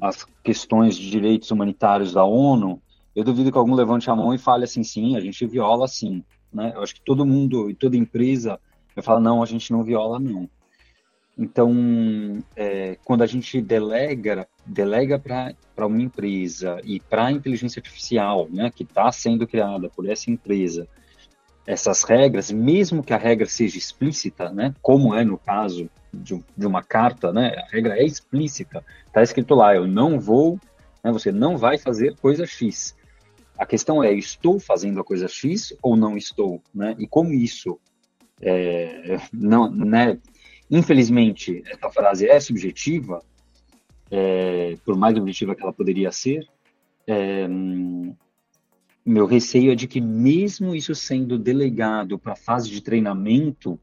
[0.00, 2.82] as questões de direitos humanitários da ONU,
[3.14, 6.24] eu duvido que algum levante a mão e fale assim, sim, a gente viola sim.
[6.52, 6.72] Né?
[6.74, 8.58] Eu acho que todo mundo e toda empresa
[8.94, 10.48] vai falar, não, a gente não viola não.
[11.38, 11.72] Então,
[12.56, 18.70] é, quando a gente delega, delega para uma empresa e para a inteligência artificial, né,
[18.74, 20.88] que está sendo criada por essa empresa,
[21.66, 26.66] essas regras, mesmo que a regra seja explícita, né, como é no caso de, de
[26.66, 30.60] uma carta, né, a regra é explícita, está escrito lá, eu não vou,
[31.02, 32.94] né, você não vai fazer coisa X.
[33.58, 36.94] A questão é, estou fazendo a coisa X ou não estou, né?
[36.98, 37.78] E como isso
[38.40, 40.18] é, não, né?
[40.70, 43.22] Infelizmente, essa frase é subjetiva,
[44.10, 46.46] é, por mais objetiva que ela poderia ser.
[47.06, 47.46] É,
[49.06, 53.78] meu receio é de que, mesmo isso sendo delegado para a fase de treinamento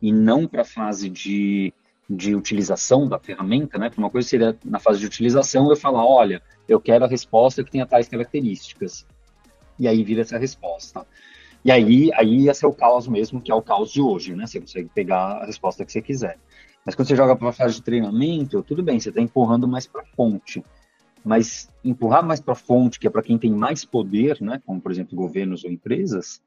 [0.00, 1.74] e não para a fase de,
[2.08, 3.90] de utilização da ferramenta, né?
[3.98, 7.72] Uma coisa seria, na fase de utilização, eu falar: olha, eu quero a resposta que
[7.72, 9.04] tenha tais características.
[9.76, 11.04] E aí vira essa resposta.
[11.64, 14.46] E aí, aí ia ser o caos mesmo, que é o caos de hoje, né?
[14.46, 16.38] Você consegue pegar a resposta que você quiser.
[16.86, 19.88] Mas quando você joga para a fase de treinamento, tudo bem, você está empurrando mais
[19.88, 20.62] para a fonte
[21.28, 24.80] mas empurrar mais para a fonte, que é para quem tem mais poder, né, como
[24.80, 26.40] por exemplo governos ou empresas,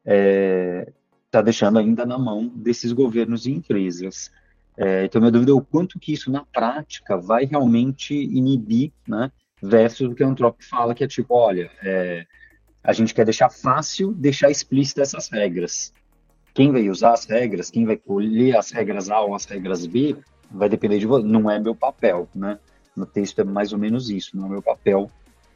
[0.00, 0.92] está é,
[1.30, 4.32] tá deixando ainda na mão desses governos e empresas.
[4.76, 9.30] É, então, minha dúvida é o quanto que isso na prática vai realmente inibir, né,
[9.62, 12.26] versus o que o Anthropic fala, que é tipo, olha, é,
[12.82, 15.92] a gente quer deixar fácil, deixar explícita essas regras.
[16.52, 20.16] Quem vai usar as regras, quem vai colher as regras A ou as regras B,
[20.50, 22.58] vai depender de você, não é meu papel, né?
[22.96, 25.10] No texto é mais ou menos isso, não é meu papel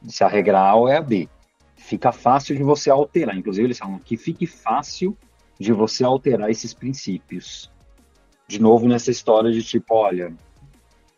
[0.07, 1.29] se a regra A ou é a B.
[1.77, 5.17] Fica fácil de você alterar, inclusive eles falam que fique fácil
[5.59, 7.71] de você alterar esses princípios.
[8.47, 10.33] De novo, nessa história de tipo, olha,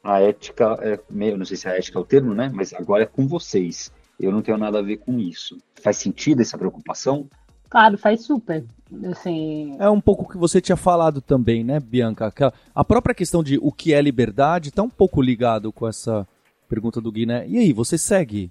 [0.03, 1.01] a ética, é,
[1.31, 2.51] eu não sei se a ética é o termo, né?
[2.53, 3.93] Mas agora é com vocês.
[4.19, 5.59] Eu não tenho nada a ver com isso.
[5.83, 7.29] Faz sentido essa preocupação?
[7.71, 8.65] Claro, faz super.
[9.11, 9.77] Assim...
[9.79, 12.33] É um pouco o que você tinha falado também, né, Bianca?
[12.75, 16.27] A própria questão de o que é liberdade está um pouco ligado com essa
[16.69, 17.49] pergunta do Gui, né?
[17.49, 18.51] E aí, você segue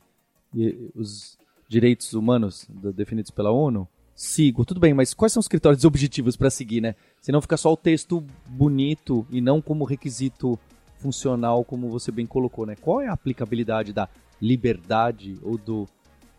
[0.96, 2.66] os direitos humanos
[2.96, 3.88] definidos pela ONU?
[4.16, 6.96] Sigo, tudo bem, mas quais são os critérios objetivos para seguir, né?
[7.22, 10.58] Se não fica só o texto bonito e não como requisito
[10.98, 12.76] funcional, como você bem colocou, né?
[12.76, 14.10] Qual é a aplicabilidade da
[14.42, 15.88] liberdade ou do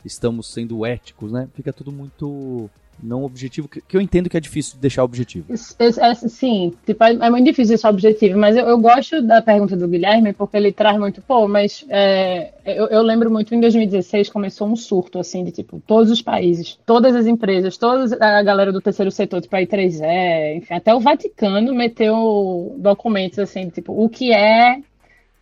[0.04, 1.48] estamos sendo éticos, né?
[1.54, 2.70] Fica tudo muito
[3.02, 5.46] não objetivo, que, eu entendo que é difícil deixar objetivo.
[5.52, 9.76] É, sim, tipo, é, é, muito difícil deixar objetivo, mas eu, eu, gosto da pergunta
[9.76, 14.28] do Guilherme porque ele traz muito, pô, mas é, eu, eu, lembro muito em 2016
[14.28, 18.72] começou um surto, assim, de tipo, todos os países, todas as empresas, toda a galera
[18.72, 23.92] do terceiro setor, tipo a I3E, enfim, até o Vaticano meteu documentos, assim, de, tipo,
[23.92, 24.80] o que é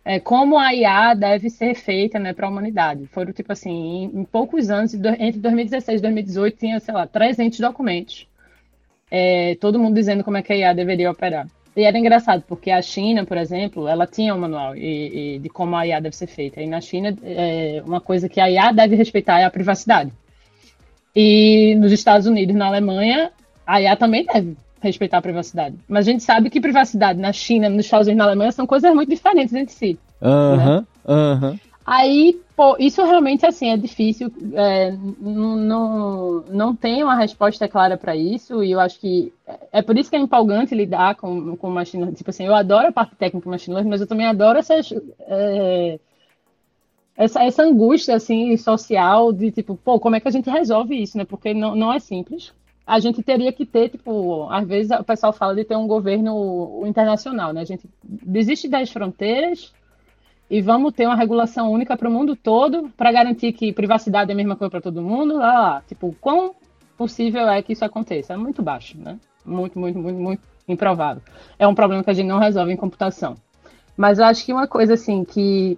[0.03, 3.05] é, como a IA deve ser feita né, para a humanidade.
[3.07, 7.59] Foram, tipo assim, em, em, poucos anos, entre 2016 e 2018, tinha, sei lá, 300
[7.59, 8.27] documentos.
[9.11, 11.47] É, todo mundo dizendo como é que a IA deveria operar.
[11.75, 15.49] E era engraçado, porque a China, por exemplo, ela tinha um manual e, e de
[15.49, 16.61] como a IA deve ser feita.
[16.61, 20.11] E na China, é, uma coisa que a IA deve respeitar é a privacidade.
[21.15, 23.31] E nos Estados Unidos, na Alemanha,
[23.65, 25.75] a IA também deve respeitar a privacidade.
[25.87, 28.93] Mas a gente sabe que privacidade na China, nos Estados Unidos na Alemanha são coisas
[28.93, 29.99] muito diferentes entre si.
[30.21, 31.37] Aham, uh aham.
[31.39, 31.69] -huh, uh -huh.
[31.91, 34.31] Aí, pô, isso realmente, assim, é difícil.
[34.53, 38.63] É, não, não tem uma resposta clara para isso.
[38.63, 42.03] E eu acho que é, é por isso que é empolgante lidar com, com machine
[42.03, 42.15] learning.
[42.15, 44.93] Tipo assim, eu adoro a parte técnica do machine learning, mas eu também adoro essas...
[45.21, 45.99] É,
[47.17, 51.17] essa, essa angústia, assim, social de, tipo, pô, como é que a gente resolve isso,
[51.17, 51.25] né?
[51.25, 52.53] Porque não, não é simples
[52.89, 56.81] a gente teria que ter, tipo, às vezes o pessoal fala de ter um governo
[56.87, 57.61] internacional, né?
[57.61, 59.71] A gente desiste das fronteiras
[60.49, 64.33] e vamos ter uma regulação única para o mundo todo para garantir que privacidade é
[64.33, 65.37] a mesma coisa para todo mundo.
[65.37, 66.55] Lá, lá, tipo, quão
[66.97, 68.33] possível é que isso aconteça?
[68.33, 69.19] É muito baixo, né?
[69.45, 71.21] Muito, muito, muito, muito improvável.
[71.59, 73.35] É um problema que a gente não resolve em computação.
[73.95, 75.77] Mas eu acho que uma coisa assim que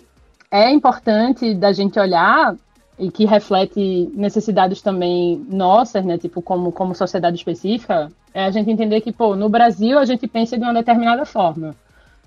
[0.49, 2.55] é importante da gente olhar
[3.01, 8.69] e que reflete necessidades também nossas, né, tipo como como sociedade específica, é a gente
[8.69, 11.75] entender que, pô, no Brasil a gente pensa de uma determinada forma.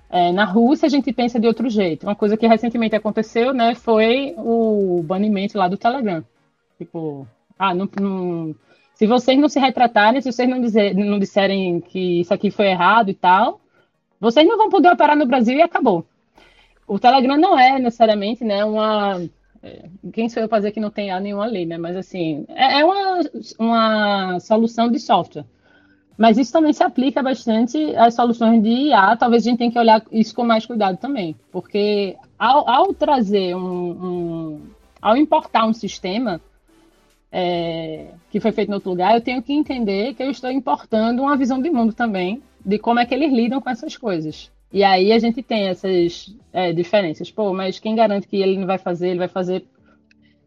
[0.09, 2.05] É, na Rússia a gente pensa de outro jeito.
[2.05, 6.23] Uma coisa que recentemente aconteceu, né, foi o banimento lá do Telegram.
[6.77, 7.25] Tipo,
[7.57, 8.55] ah, não, não,
[8.95, 12.67] se vocês não se retratarem, se vocês não, dizer, não disserem que isso aqui foi
[12.67, 13.61] errado e tal,
[14.19, 16.05] vocês não vão poder operar no Brasil e acabou.
[16.85, 19.21] O Telegram não é necessariamente né, uma.
[19.65, 21.75] É, quem sou eu fazer que não tem nenhuma lei, né?
[21.75, 23.21] Mas assim, é, é uma,
[23.57, 25.45] uma solução de software.
[26.15, 29.17] Mas isso também se aplica bastante às soluções de IA.
[29.17, 31.35] Talvez a gente tenha que olhar isso com mais cuidado também.
[31.51, 34.61] Porque ao, ao trazer um, um,
[35.01, 36.39] Ao importar um sistema
[37.31, 41.23] é, que foi feito em outro lugar, eu tenho que entender que eu estou importando
[41.23, 44.51] uma visão de mundo também, de como é que eles lidam com essas coisas.
[44.71, 47.31] E aí a gente tem essas é, diferenças.
[47.31, 49.09] Pô, mas quem garante que ele não vai fazer?
[49.09, 49.65] Ele vai fazer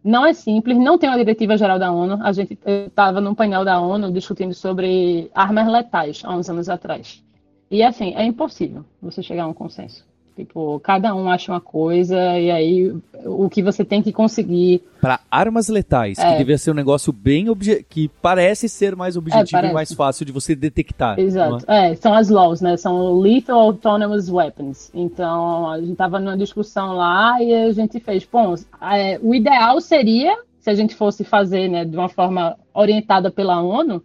[0.02, 2.18] não é simples, não tem uma diretiva geral da ONU.
[2.22, 7.22] A gente estava num painel da ONU discutindo sobre armas letais há uns anos atrás.
[7.70, 10.07] E assim, é impossível você chegar a um consenso.
[10.38, 14.80] Tipo, cada um acha uma coisa e aí o que você tem que conseguir.
[15.00, 16.30] Para armas letais, é.
[16.30, 17.46] que devia ser um negócio bem
[17.88, 21.18] que parece ser mais objetivo é, e mais fácil de você detectar.
[21.18, 21.64] Exato.
[21.66, 21.90] É?
[21.90, 21.94] é?
[21.96, 22.76] são as laws, né?
[22.76, 24.92] São Lethal Autonomous Weapons.
[24.94, 29.80] Então, a gente estava numa discussão lá e a gente fez, bom, é, o ideal
[29.80, 34.00] seria, se a gente fosse fazer né, de uma forma orientada pela ONU,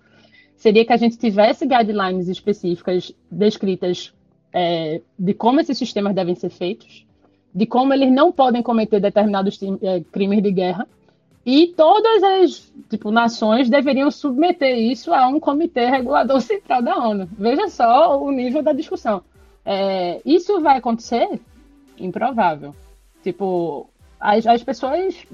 [0.56, 4.12] seria que a gente tivesse guidelines específicas descritas
[4.54, 7.06] é, de como esses sistemas devem ser feitos,
[7.54, 10.88] de como eles não podem cometer determinados é, crimes de guerra,
[11.46, 17.28] e todas as tipo, nações deveriam submeter isso a um comitê regulador central da ONU.
[17.38, 19.22] Veja só o nível da discussão.
[19.66, 21.40] É, isso vai acontecer?
[21.98, 22.74] Improvável.
[23.22, 23.90] Tipo,
[24.20, 25.28] as, as pessoas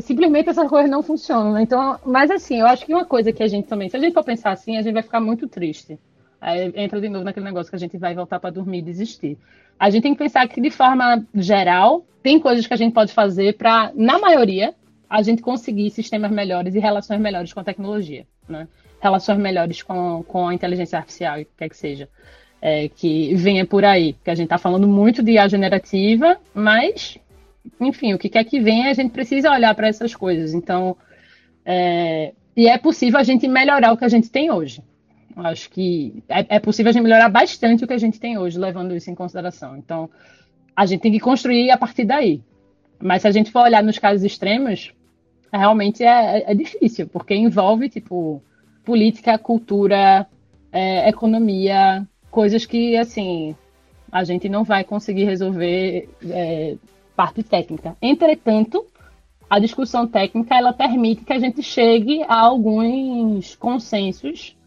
[0.00, 1.58] simplesmente essas coisas não funcionam.
[1.58, 4.14] Então, mas assim, eu acho que uma coisa que a gente também, se a gente
[4.14, 5.98] for pensar assim, a gente vai ficar muito triste.
[6.40, 9.36] Aí entra de novo naquele negócio que a gente vai voltar para dormir e desistir.
[9.78, 13.12] A gente tem que pensar que, de forma geral, tem coisas que a gente pode
[13.12, 14.74] fazer para, na maioria,
[15.08, 18.26] a gente conseguir sistemas melhores e relações melhores com a tecnologia.
[18.48, 18.68] Né?
[19.00, 22.08] Relações melhores com, com a inteligência artificial, quer que seja.
[22.60, 24.14] É, que venha por aí.
[24.24, 27.16] Que a gente está falando muito de IA generativa, mas,
[27.80, 30.54] enfim, o que quer que venha, a gente precisa olhar para essas coisas.
[30.54, 30.96] Então,
[31.64, 34.82] é, e é possível a gente melhorar o que a gente tem hoje.
[35.38, 38.58] Acho que é, é, possível a gente melhorar bastante o que a gente tem hoje,
[38.58, 39.76] levando isso em consideração.
[39.76, 40.10] Então,
[40.74, 42.42] a gente tem que construir a partir daí.
[43.00, 44.92] Mas se a gente for olhar nos casos extremos,
[45.52, 48.42] realmente é, é difícil, porque envolve, tipo,
[48.84, 50.26] política, cultura,
[50.72, 53.54] é, economia, coisas que, assim,
[54.10, 56.76] a gente não vai conseguir resolver é,
[57.14, 57.96] parte técnica.
[58.02, 58.84] Entretanto,
[59.48, 64.57] a discussão técnica, ela permite que a gente chegue a alguns consensos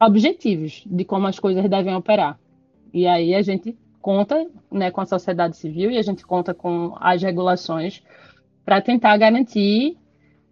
[0.00, 2.38] objetivos de como as coisas devem operar.
[2.92, 6.94] E aí a gente conta né, com a sociedade civil e a gente conta com
[7.00, 8.02] as regulações
[8.64, 9.96] para tentar garantir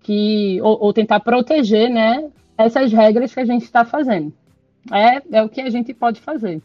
[0.03, 4.33] que, ou, ou, tentar proteger né, essas regras que a gente está fazendo.
[4.93, 6.61] É, é o que a gente pode fazer.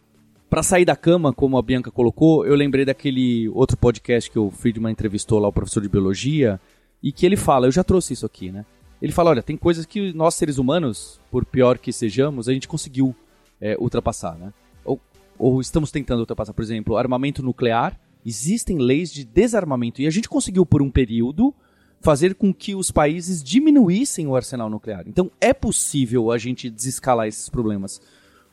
[0.50, 4.50] Para sair da cama, como a Bianca colocou, eu lembrei daquele outro podcast que o
[4.50, 6.60] Friedman entrevistou lá, o professor de biologia,
[7.02, 8.66] e que ele fala, eu já trouxe isso aqui, né?
[9.02, 12.68] Ele fala: olha, tem coisas que nós seres humanos, por pior que sejamos, a gente
[12.68, 13.16] conseguiu
[13.60, 14.54] é, ultrapassar, né?
[14.84, 15.00] Ou,
[15.38, 18.00] ou estamos tentando ultrapassar, por exemplo, armamento nuclear.
[18.26, 21.54] Existem leis de desarmamento e a gente conseguiu por um período
[22.02, 25.04] fazer com que os países diminuíssem o arsenal nuclear.
[25.08, 28.02] Então é possível a gente desescalar esses problemas.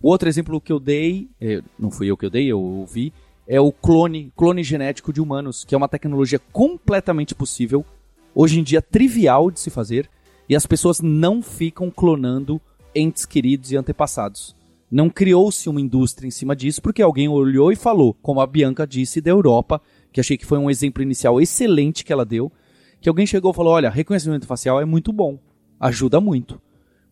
[0.00, 3.12] O outro exemplo que eu dei, é, não fui eu que eu dei, eu ouvi,
[3.46, 7.84] é o clone, clone genético de humanos, que é uma tecnologia completamente possível,
[8.34, 10.10] hoje em dia trivial de se fazer,
[10.48, 12.60] e as pessoas não ficam clonando
[12.94, 14.54] entes queridos e antepassados.
[14.90, 18.86] Não criou-se uma indústria em cima disso porque alguém olhou e falou, como a Bianca
[18.86, 19.80] disse da Europa,
[20.12, 22.50] que achei que foi um exemplo inicial excelente que ela deu,
[23.00, 25.38] que alguém chegou e falou: olha, reconhecimento facial é muito bom,
[25.80, 26.60] ajuda muito.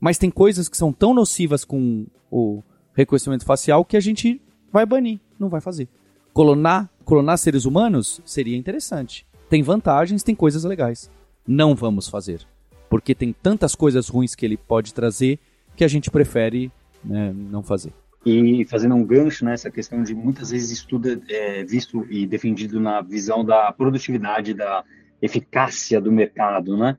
[0.01, 2.62] Mas tem coisas que são tão nocivas com o
[2.95, 4.41] reconhecimento facial que a gente
[4.72, 5.89] vai banir, não vai fazer.
[6.32, 9.26] Clonar, clonar seres humanos seria interessante.
[9.49, 11.11] Tem vantagens, tem coisas legais.
[11.47, 12.47] Não vamos fazer
[12.95, 15.40] porque tem tantas coisas ruins que ele pode trazer
[15.74, 16.70] que a gente prefere
[17.05, 17.92] né, não fazer.
[18.24, 23.01] E fazendo um gancho nessa questão de muitas vezes estudo é, visto e defendido na
[23.01, 24.84] visão da produtividade, da
[25.20, 26.97] eficácia do mercado, né?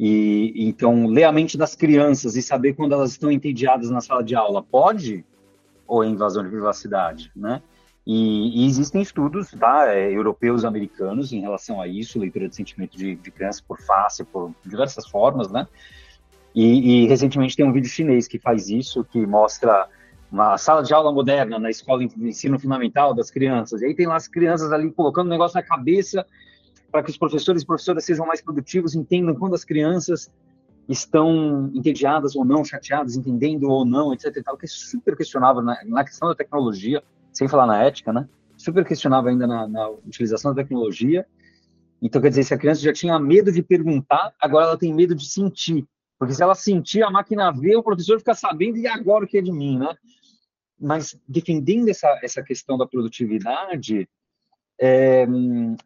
[0.00, 4.24] E então ler a mente das crianças e saber quando elas estão entediadas na sala
[4.24, 5.26] de aula pode
[5.86, 7.60] ou é invasão de privacidade, né?
[8.10, 12.96] E, e, existem estudos tá, é, europeus americanos em relação a isso, leitura de sentimento
[12.96, 15.68] de, de criança por face, por diversas formas, né?
[16.54, 19.86] E, e, recentemente tem um vídeo chinês que faz isso, que mostra
[20.32, 23.82] uma sala de aula moderna na escola de ensino fundamental das crianças.
[23.82, 26.24] E aí tem lá as crianças ali colocando um negócio na cabeça
[26.90, 30.30] para que os professores e professoras sejam mais produtivos, entendam quando as crianças
[30.88, 34.34] estão entediadas ou não, chateadas, entendendo ou não, etc.
[34.34, 37.02] E tal, que é super questionável na, na, questão da tecnologia,
[37.38, 38.28] sem falar na ética, né?
[38.56, 41.24] Super questionável ainda na, na utilização da tecnologia.
[42.02, 45.14] Então, quer dizer, se a criança já tinha medo de perguntar, agora ela tem medo
[45.14, 45.86] de sentir.
[46.18, 49.38] Porque se ela sentir, a máquina vê, o professor fica sabendo, e agora o que
[49.38, 49.94] é de mim, né?
[50.80, 54.08] Mas defendendo essa, essa questão da produtividade,
[54.80, 55.24] é,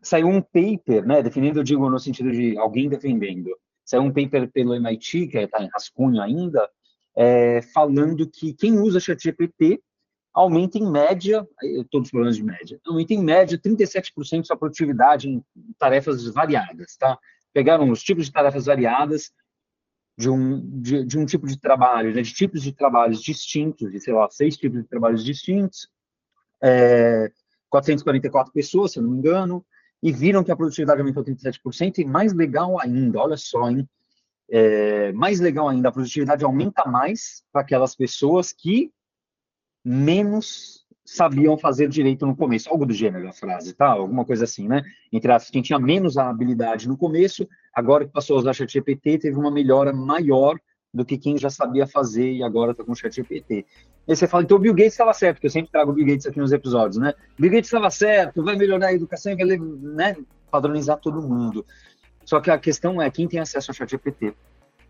[0.01, 3.51] saiu um paper, né, defendendo, eu digo no sentido de alguém defendendo,
[3.85, 6.67] saiu um paper pelo MIT, que está em rascunho ainda,
[7.15, 9.83] é, falando que quem usa ChatGPT
[10.35, 11.47] aumenta em média,
[11.91, 15.45] todos os problemas de média, aumenta em média 37% sua produtividade em
[15.79, 17.19] tarefas variadas, tá?
[17.53, 19.31] Pegaram os tipos de tarefas variadas
[20.17, 24.01] de um, de, de um tipo de trabalho, né, de tipos de trabalhos distintos, de,
[24.01, 25.89] sei lá, seis tipos de trabalhos distintos,
[26.63, 27.31] é,
[27.69, 29.65] 444 pessoas, se eu não me engano,
[30.03, 33.89] e viram que a produtividade aumentou 37%, e mais legal ainda, olha só, hein,
[34.51, 38.93] é, mais legal ainda, a produtividade aumenta mais para aquelas pessoas que
[39.85, 43.87] menos sabiam fazer direito no começo, algo do gênero a frase, tá?
[43.87, 44.83] Alguma coisa assim, né?
[45.13, 49.37] Entre as quem tinha menos habilidade no começo, agora que passou a usar ChatGPT, teve
[49.37, 50.59] uma melhora maior
[50.95, 53.65] do que quem já sabia fazer e agora está com o ChatGPT.
[54.09, 56.07] Aí você fala, então o Bill Gates estava certo, que eu sempre trago o Bill
[56.07, 57.15] Gates aqui nos episódios, né?
[57.39, 60.17] Bill Gates estava certo, vai melhorar a educação vai né,
[60.51, 61.65] padronizar todo mundo.
[62.25, 64.35] Só que a questão é quem tem acesso ao ChatGPT.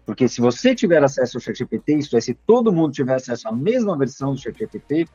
[0.05, 3.53] Porque se você tiver acesso ao ChatGPT, isso é, se todo mundo tiver acesso à
[3.53, 5.07] mesma versão do ChatGPT,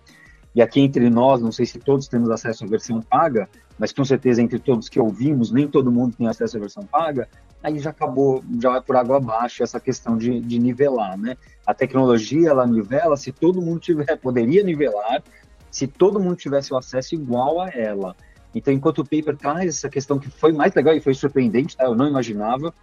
[0.56, 4.04] e aqui entre nós, não sei se todos temos acesso à versão paga, mas com
[4.04, 7.30] certeza entre todos que ouvimos, nem todo mundo tem acesso à versão paga,
[7.62, 11.38] aí já acabou, já vai por água abaixo essa questão de, de nivelar, né?
[11.66, 15.22] A tecnologia, ela nivela se todo mundo tiver, poderia nivelar,
[15.70, 18.16] se todo mundo tivesse o acesso igual a ela.
[18.56, 21.84] Então, enquanto o paper traz essa questão que foi mais legal e foi surpreendente, tá?
[21.84, 22.74] eu não imaginava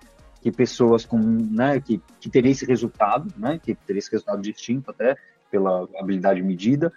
[0.44, 4.90] que pessoas com, né, que, que teria esse resultado, né, que teria esse resultado distinto
[4.90, 5.16] até
[5.50, 6.92] pela habilidade medida,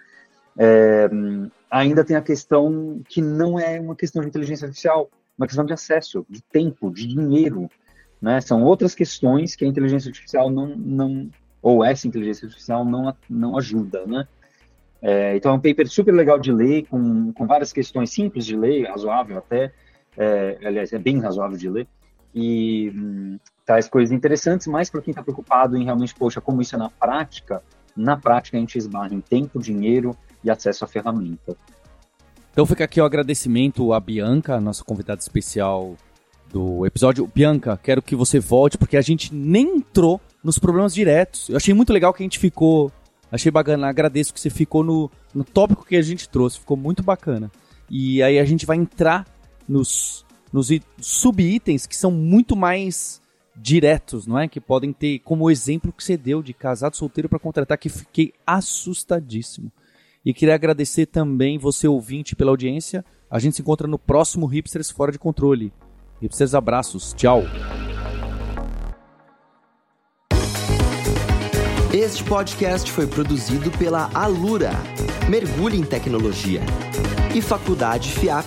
[0.58, 1.08] é,
[1.70, 5.72] ainda tem a questão que não é uma questão de inteligência artificial, uma questão de
[5.72, 7.70] acesso, de tempo, de dinheiro.
[8.20, 8.38] Né?
[8.42, 11.30] São outras questões que a inteligência artificial não, não
[11.62, 14.28] ou essa inteligência artificial não, não ajuda, né?
[15.00, 18.56] É, então é um paper super legal de ler, com, com várias questões simples de
[18.56, 19.72] ler, razoável até,
[20.18, 21.86] é, aliás, é bem razoável de ler,
[22.40, 26.76] e hum, traz coisas interessantes, mas para quem está preocupado em realmente, poxa, como isso
[26.76, 27.62] é na prática,
[27.96, 31.56] na prática a gente esbarra em tempo, dinheiro e acesso à ferramenta.
[32.52, 35.96] Então fica aqui o agradecimento à Bianca, nossa convidada especial
[36.52, 37.28] do episódio.
[37.34, 41.48] Bianca, quero que você volte, porque a gente nem entrou nos problemas diretos.
[41.48, 42.92] Eu achei muito legal que a gente ficou.
[43.30, 47.02] Achei bacana, agradeço que você ficou no, no tópico que a gente trouxe, ficou muito
[47.02, 47.50] bacana.
[47.90, 49.26] E aí a gente vai entrar
[49.68, 50.68] nos, nos
[51.00, 53.20] sub-itens que são muito mais
[53.54, 54.48] diretos, não é?
[54.48, 58.32] Que podem ter como exemplo que você deu de casado solteiro para contratar, que fiquei
[58.46, 59.70] assustadíssimo.
[60.24, 63.04] E queria agradecer também você, ouvinte, pela audiência.
[63.30, 65.72] A gente se encontra no próximo Hipsters Fora de Controle.
[66.20, 67.12] Hipsters, abraços.
[67.14, 67.42] Tchau.
[71.92, 74.70] Este podcast foi produzido pela Alura.
[75.28, 76.60] Mergulhe em tecnologia.
[77.34, 78.46] E Faculdade FIAP.